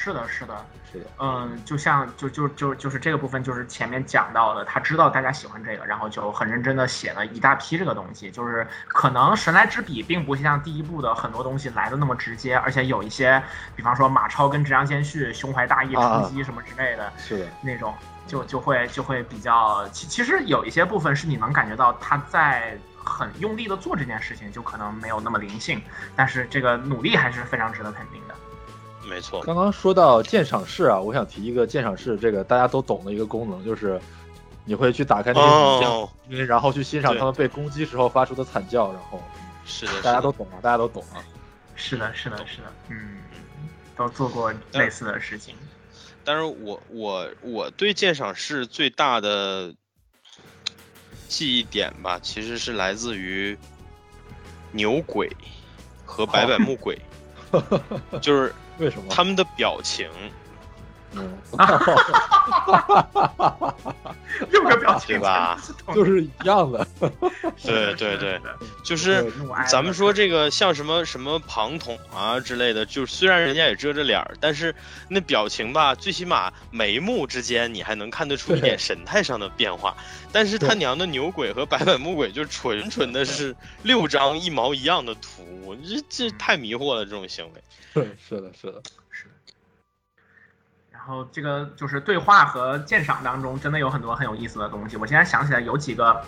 [0.06, 8.30] 是的，是的，是的，嗯，就像就就就就是这个部分，就是前面讲到的，他知道大家喜欢这个，然后就很认真的写了一大批这个东西。
[8.30, 13.42] 就是可能神来之笔并不像第一部的很多东西来的那么直接，而且有一些，
[13.76, 17.92] 比方说马超跟直阳兼续胸怀大义啊出击什么之类的是的，那种，
[18.28, 25.82] 就就会就会比较，其其实有一些部分是你能感觉到他在很用力的做这件事情，就可能没有那么灵性，
[26.16, 28.25] 但是这个努力还是非常值得肯定的。
[29.08, 34.00] 没错，刚刚说到鉴赏室啊，我想提一个鉴赏室，这个大家都懂的一个功能，就是
[34.66, 36.10] 你会去打开那些影像哦，
[36.48, 37.20] 然后去欣赏对。
[37.20, 39.22] 他们被攻击时候发出的惨叫，然后
[39.66, 41.24] 是的，大家都懂啊，大家都懂啊。
[41.76, 43.20] 是的，是的，是的，嗯，
[43.96, 45.54] 都做过类似的事情。
[46.24, 49.72] 但是我我我对鉴赏室最大的
[51.28, 53.56] 记忆点吧，其实是来自于
[54.72, 55.30] 牛鬼
[56.04, 57.00] 和白板木 鬼，
[58.22, 59.08] 就是为什么？
[59.10, 60.10] 他们的表情，
[64.50, 65.58] 六个表情对吧？
[65.94, 66.86] 就是一样的。
[67.64, 68.40] 对对对，
[68.84, 69.32] 就是
[69.68, 74.76] 咱们说这个像什么什么庞统啊之类的，就虽然人家也遮着脸儿，但是
[75.08, 79.96] 那表情吧， 最起码眉目之间你还能看得出一点神态上的变化。
[80.34, 87.64] 但是他娘的牛鬼和白板木鬼就纯纯的是六张一毛一样的图，这这太迷惑了，这种行为。
[87.94, 88.82] 对是的，是的，然
[91.06, 94.98] 后这个就是对话和鉴赏当中真的有很多很有意思的东西。
[94.98, 96.22] 我现在想起来有几个。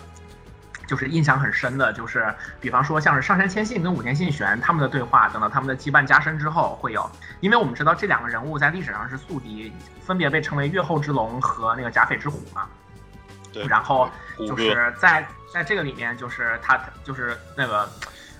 [0.86, 7.10] 就是印象很深的，就是比方说像是上杉谦信跟武田信玄他们的对话，等到他们的羁绊加深之后会有，
[7.40, 9.70] 因为我们知道这两个人物在历史上是宿敌，
[10.00, 12.66] 分别被称为越后之龙和那个甲斐之虎嘛。
[13.52, 14.08] 对，然后，
[14.38, 17.86] 就是在在这个里面，就是他就是那个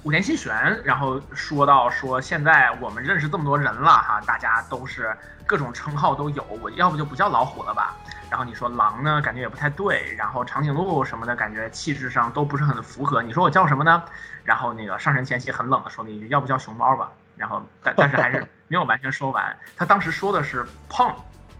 [0.09, 7.95] 武田信玄，然后说到说现在我们认识这么多人了哈，大家都是各种称号都有，我要不就不叫老虎了吧？
[8.31, 14.03] 然后你说狼呢，感觉也不太对，然后长颈鹿什么的感觉气质上都不是很符合，你说我叫什么呢？
[14.45, 17.13] 然后那个上神前期很冷的说了一句，要不叫熊猫吧？
[17.37, 21.15] 然后但但是还是没有完全说完，他当时说的是胖，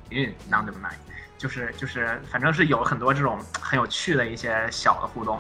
[0.09, 0.89] 嗯，那对不对？
[1.37, 5.39] 就是就是，反正是有很多这种很有趣的一些小的互动。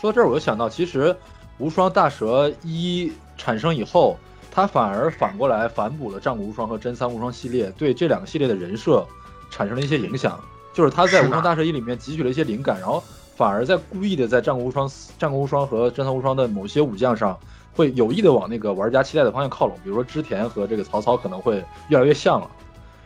[0.00, 1.16] 说到这儿，我就想到，其实
[1.58, 4.16] 无双大蛇一产生以后，
[4.50, 9.06] 它反而反过来反哺了战国无双和真三无双系列，对这两个系列的人设
[9.50, 10.38] 产生了一些影响。
[10.72, 13.02] 就是他在无双大蛇一里面汲取了一些灵感，然后
[13.36, 17.38] 反而在故意的在战国无双、战国无双和真三无双的某些武将上，
[17.72, 19.78] 会有意的往那个玩家期待的方向靠拢。
[19.84, 22.50] 比如说织田和这个曹操可能会越来越像了，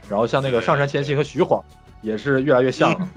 [0.09, 1.63] 然后像那个上杉谦信和徐晃
[2.01, 3.09] 也是越来越像了。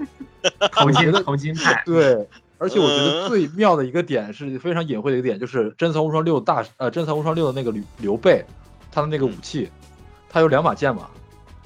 [0.72, 2.28] 头我觉得巾头巾派，对，
[2.62, 3.04] 而且我觉嗯。
[3.04, 8.44] 得最妙的一个点是非常隐晦的一个点，就是《真三无双六》大呃《真三无双六》的那个刘刘备，
[8.92, 9.68] 他的那个武器，
[10.28, 11.10] 他有两把剑嘛，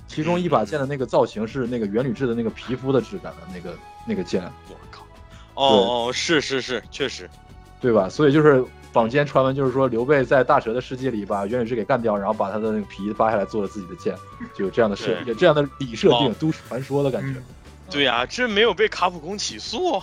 [0.08, 3.76] 其中一把剑的那个造型是那个元吕雉的那个皮肤的质感的那个
[4.06, 5.04] 那个剑，我靠，
[5.54, 7.28] 哦哦，是是是，确实，
[7.78, 8.08] 对吧？
[8.08, 14.14] 所以就是坊间传闻就是说刘备在大蛇的世界里把元吕雉给干掉，然后把他的那个皮扒下来做了自己的剑，
[14.54, 17.44] 就有这样的设这样的理设定哦，都市传说的感觉嗯。
[17.90, 20.02] 对呀、这没有被卡普空起诉。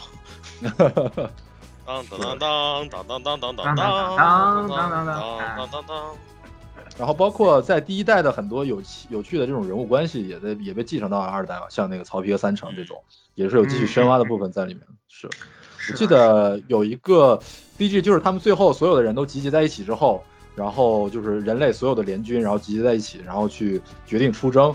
[1.85, 5.07] 当当当当当当当当当当当当当
[5.57, 6.15] 当当当。
[6.97, 13.01] 然后包括在第一代的很多有趣有趣的这种人物关系，也在也被继承到了二代嘛，像那个曹丕和三成这种，
[13.35, 14.83] 也是有继续深挖的部分在里面。
[15.09, 15.27] 是
[15.89, 17.39] 我记得有一个
[17.77, 20.23] DG，就是他们最后所有的人都集结在一起之后，
[20.55, 24.73] 然后就是人类所有的联军，然后集结在一起，然后去决定出征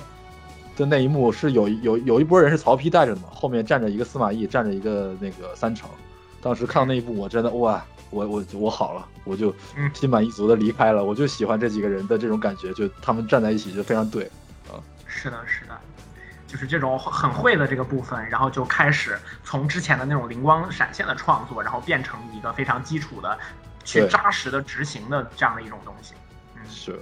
[0.78, 5.88] 的那一幕，是有有有一波人是曹丕带着的嘛，后面站着一个司马懿，站着一个那个三成。
[6.40, 11.04] 当时看到那一幕，我真的哇，我我我好了，我就嗯心满意足的离开了。
[11.04, 14.24] 我就喜欢这几个人的这种感觉，就他们站在一起就非常对
[14.68, 14.78] 啊。
[15.06, 15.76] 是的，是的，
[16.46, 23.36] 就是这种很会的这个部分，然后就开始从之前的那种灵光闪现的创作，然后变成一个非常基础的、
[23.84, 26.14] 去扎实的执行的这样的一种东西。
[26.54, 27.00] 嗯，是，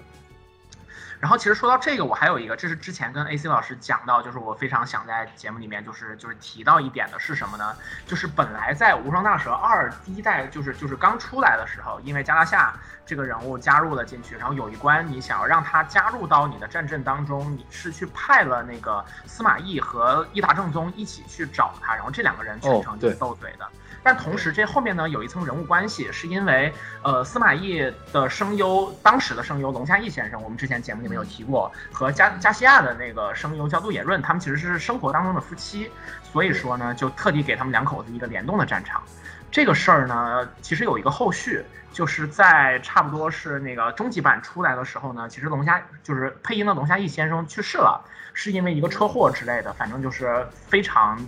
[1.27, 7.75] 然后其实说到这个，我还有一个，这是之前跟 AC 老师讲到，就是我非常想在节目里面就是就是提到一点的是什么呢？
[8.07, 12.73] 就是本来在《无双大蛇二》第一代就是就是刚出来的时候，因为加拉夏
[13.05, 23.69] 这个人物加入了进去，然后有一关你想要让他加入到你的战阵当中，你是去派了那个司马懿和伊达正宗一起去找他，然后这两个人全程就斗嘴的。
[24.07, 35.91] 但同时，这后面呢有一层人物关系，是因为呃司马懿的声优，当时的声优龙虾毅先生，我们之前节目里面有提过，和加加西亚的那个声优叫杜野润，他们其实是生活当中的夫妻，
[36.23, 39.03] 所以说呢，就特地给他们两口子一个联动的战场。
[39.51, 48.01] 这个事儿呢，其实有一个后续，就是在差不多是那个终极版出来的时候呢，其实龙虾就是配音的龙虾义先生去世了，
[48.35, 51.19] 是因为一个车祸之类的，反正就是非常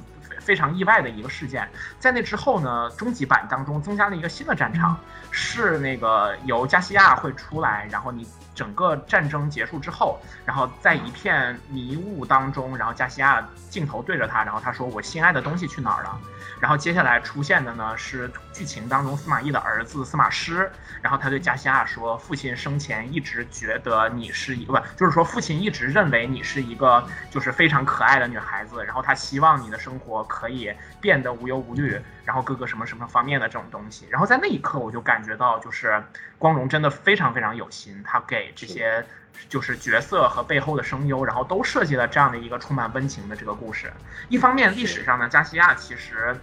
[0.48, 1.68] 非常意外的一个事件。
[2.00, 4.98] 在那之后呢，终极版当中增加了一个新的战场，
[5.30, 16.20] 是那个由加西亚会出来，然后你整个战争结束之后，然后在一片迷雾当中，然后加西亚镜头对着他，然后他说：“我心爱的东西去哪儿了？”
[16.60, 20.68] 然后接下来出现的呢是剧情当中司马懿的儿子司马师，
[21.00, 36.02] 然后他对加西亚说：“父亲生前一直觉得你是一个，就是说父亲一直认为你是一个就是非常可爱的女孩子，然后他希望你的生活可以变得无忧无虑，然后各个什么什么方面的这种东西。”然后在那一刻我就感觉到，就是
[36.38, 39.04] 光荣真的非常非常有心，他给这些。
[39.48, 43.90] 就是角色和背后的声优，然后都设计了这样的一个充满温情的这个故事。
[44.28, 46.36] 一方面，历史上呢，加西亚其实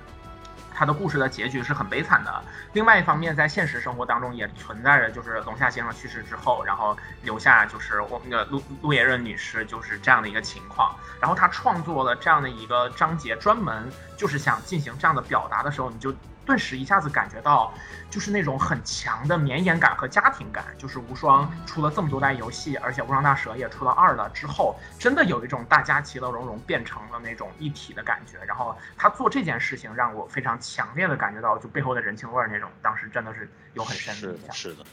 [0.74, 2.32] 他的故事的结局是很悲惨的；
[2.72, 10.96] 另外一方面，在现实生活当中也存在着，就是龙夏先生去世之后，然后留下就是我们的陆陆野润女士就是这样的一个情况。
[11.20, 16.16] 然后他创作了这样的一个章节，专门就是想进行这样的表达的时候，你就
[16.46, 17.74] 顿时一下子感觉到，
[18.10, 20.64] 就是那种很强的绵延感和家庭感。
[20.78, 28.38] 就是无双出了这么多代游戏，而且无双大蛇也出了二了之后，真的有一种大家其乐融融，变成了那种一体的感觉。
[28.46, 34.54] 然后他做这件事情，让我非常强烈的感觉到，就背后的人情味儿那种，当时真的是有很深的，的印象。
[34.54, 34.86] 是的，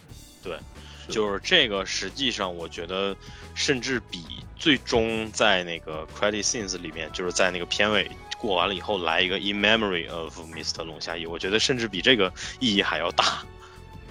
[0.43, 0.59] 对，
[1.09, 3.15] 就是这个，实际上我觉得，
[3.55, 8.11] 甚至比最终在那个 credit scenes 里面，就是在那个片尾
[8.43, 10.83] 过完了以后来一个 in memory of Mr.
[10.83, 13.25] 龙虾一，我觉得甚至比这个意义还要大，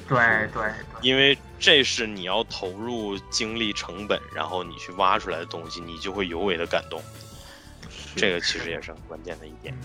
[0.07, 0.17] 对
[0.53, 0.71] 对对。
[1.01, 7.01] 因为这是你要投入精力成本，然后你去挖出来的东西，你就会尤为的感动。
[8.15, 9.75] 这个其实也是很关键的一点。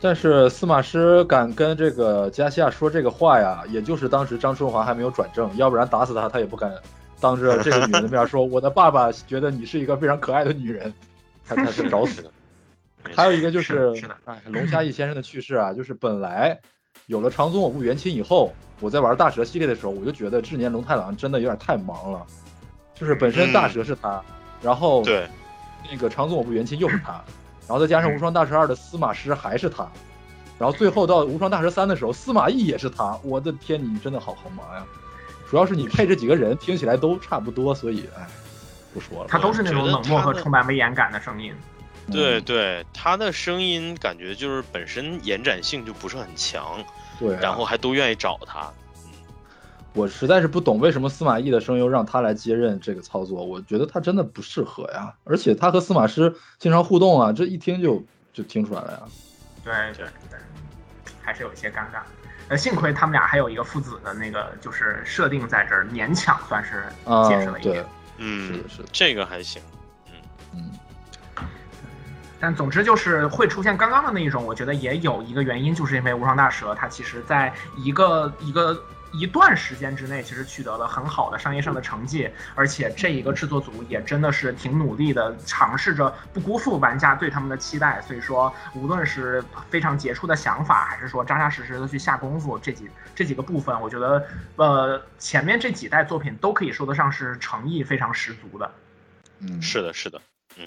[0.00, 6.72] 但是司马师敢跟这个加西亚说这个话呀，也就是当时张春华还没有转正，要不然打死他他也不敢
[7.20, 10.92] 当着这个女人的面说 我的爸爸觉得你是一个非常可爱的女人，
[11.46, 12.30] 他他是找死的。
[13.14, 16.58] 还有一个就是是的，哎，龙虾一先生的去世啊，就是本来
[17.06, 22.24] 有了长宗我部元亲以后，我在玩大蛇系列的时候，我就觉得志年龙太郎真的有点太忙了，
[22.94, 24.22] 就是本身大蛇是他，
[24.62, 25.28] 然后对，
[25.90, 27.12] 那个长宗我部元亲又是他，
[27.66, 29.86] 然后再加上无双大蛇二的司马师还是他，
[30.58, 34.84] 然后最后到无双大蛇三的时候，司马懿也是他，我的天，你真的好好忙呀！
[35.50, 38.26] 主要是你配这几个人听起来都差不多，所以哎，
[38.92, 39.26] 不说了。
[39.28, 41.54] 他都是那种冷漠和充满威严感的声音。
[42.10, 46.84] 对嗯对，他的声音感觉就是本身延展性就不是很强，
[47.18, 48.70] 对啊，然后还都愿意找他。
[49.94, 55.14] 我实在是不懂为什么司马懿的声优让他来接任这个操作，我觉得他真的不适合呀。
[55.22, 59.02] 而且他和司马师经常互动啊，这一听就就听出来了呀。
[59.62, 60.38] 对对对，
[61.22, 62.02] 还是有一些尴尬。
[62.48, 67.88] 呃，幸亏他们俩还有一个父子的那个就是设定在这儿，勉强算是啊解释了，一对点。，是
[68.18, 69.62] 嗯的，，是的，这个还行。
[70.08, 70.12] 嗯
[70.52, 70.70] 嗯，
[72.44, 78.78] 但总之就是会出现刚刚的那一种，我觉得也有一个原因，就是因为无双大蛇它其实在一个一个
[79.12, 87.98] 一段时间之内，其实取得了很好的商业上的成绩，而且这一个制作组也真的是挺努力的，尝试着不辜负玩家对他们的期待。
[88.02, 94.22] 所以说，无论是非常杰出的想法，还是说扎扎实实的去下功夫，这几这几个部分，我觉得
[94.56, 98.70] 呃前面这几代作品都可以说得上是诚意非常十足的。
[99.40, 100.20] 嗯，是的，是的，
[100.58, 100.66] 嗯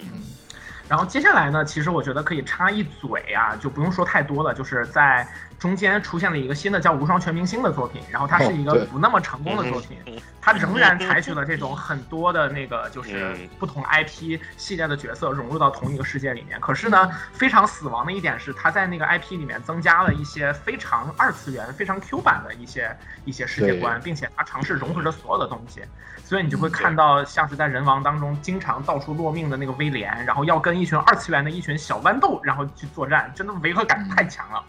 [0.88, 5.26] 然后接下来呢，其实我觉得可以插一嘴啊，就不用说太多了，就是在
[5.58, 9.98] 中间出现了一个新的叫《无双全明星》的作品，然后它是一个不那么成功的作品，
[10.40, 16.58] 它仍然采取了这种很多的那个就是嗯不同 IP 系列的角色融入到同一个世界里面。
[16.60, 25.82] 可是呢，非常死亡的一点是，它在那个 IP 里面增加了一些非常二次元、非常 Q 版的一些一些世界观，并且它尝试融合着所有的东西。
[26.28, 34.62] 所以你就会看到，像是在人王当中经常到处落命的那个威廉，然后要跟一群二次元的一群小豌豆，然后去作战，真的违和感太强了。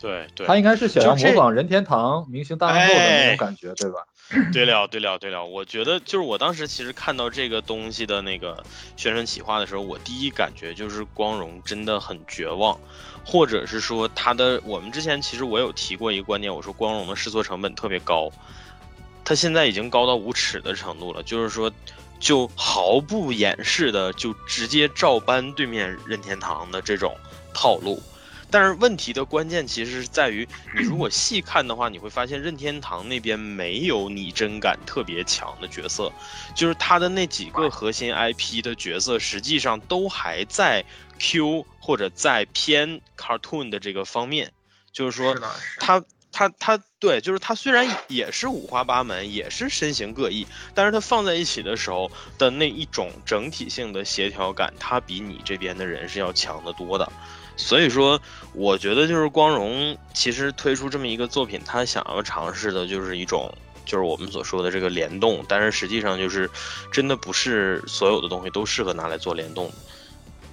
[0.00, 3.28] 对对，他应该是想要模仿任天堂明星大乱斗的那哎。
[3.28, 3.98] 种感觉，对吧？
[4.52, 8.64] 对了，对了，对了，我觉得就是我当时其实看到这个东西的那个
[8.96, 12.76] 宣传企划的时候，我第一感觉就是光荣真的很绝望，
[13.24, 18.30] 或者是说他的我们之前其实我有提过一个观点，我说光荣的试错成本特别高，
[19.28, 21.70] 他现在已经高到无耻的程度了，就是说
[22.18, 27.14] 就毫不掩饰的就直接照搬对面任天堂的这种
[27.52, 28.02] 套路。
[28.50, 36.10] 但是问题的关键其实是在于，你如果细看的话，你会发现任天堂那边没有拟真感特别强的角色，
[36.54, 40.82] 就是他的那几个核心 IP 的角色，实际上都还在
[41.18, 44.50] Q 或者在偏 cartoon 的这个方面，
[44.90, 45.36] 就是说
[45.78, 46.02] 他
[46.32, 57.10] 他他对，就是它虽然也是五花八门，也是身形各异，但是它放在一起的时候的那一种整体性的协调感，它比你这边的人是要强得多的。
[57.56, 58.20] 所以说，
[58.52, 63.52] 我觉得就是光荣其实推出这么一个作品，他想要尝试的就是一种。
[63.84, 66.50] 就是我们所说的这个联动，但是实际上就是，
[66.92, 69.72] 真的不是所有的东西都适合拿来做联动的。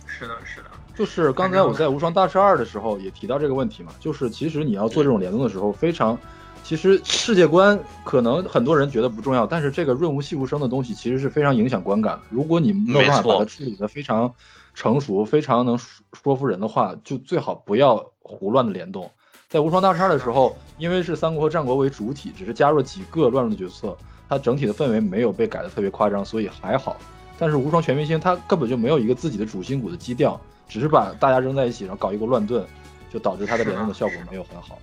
[0.08, 6.18] 是的，是的，就是刚才我在《无双大师二》的时候也提到这个问题嘛，就是其实你要做这种联动的时候，非常，
[6.66, 12.24] 其实世界观可能很多人觉得不重要，但是这个润物细无声的东西其实是非常影响观感的。
[12.32, 14.34] 如果你没有办法把它处理的非常
[14.74, 19.08] 成熟、非常能说说服人的话，就最好不要胡乱的联动。
[19.48, 23.96] 在《无双大师二》的时候，因为是三国和战国为主体，只是加入了几个乱入的角色，
[24.28, 26.98] 它整体的氛围没有被改的特别夸张，所以还好。
[27.38, 32.66] 但是无双全明星它根本就没有一个自己的主心骨的基调，只是把大家扔在一起，然后搞一个乱炖，
[33.14, 34.80] 就导致它的联动的效果没有很好。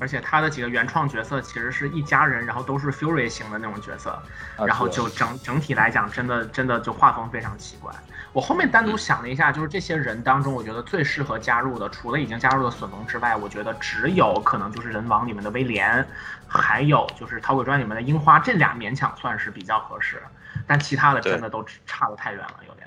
[0.00, 4.10] 而且他的几个原创角色其实是一家人，然后都是 Fury 型的那种角色，
[4.56, 7.92] 啊然后就整整体来讲，真的真的就画风非常奇怪。
[8.32, 16.06] 我后面单独想了一下，就是这些人当中，我觉得最适合加入的，除了已经加入的索隆之外，我觉得只有可能就是人王里面的威廉，
[16.46, 20.22] 还有就是逃鬼传里面的樱花，这俩勉强算是比较合适，
[20.66, 22.86] 但其他的真的都差得太远了，有点。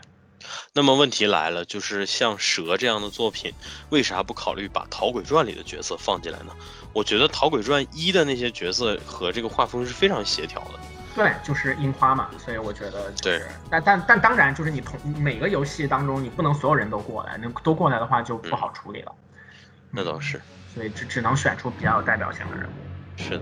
[0.74, 3.54] 那么问题来了，就是像蛇这样的作品，
[3.90, 6.54] 为啥不考虑把《逃鬼传》里的角色放进来呢？
[6.94, 10.80] 我觉得《逃鬼传一》的那些角色和这个画风是非常协调的。
[11.16, 19.12] 对，就是樱花嘛，所以我觉得就对是，但但但当然，就是你同每个游戏当中，你不能所有人都过来，那都过来的话就不好处理了。
[19.92, 20.42] 那倒是，
[20.74, 23.22] 所以只只能选出比较有代表性的人物。
[23.22, 23.42] 是的。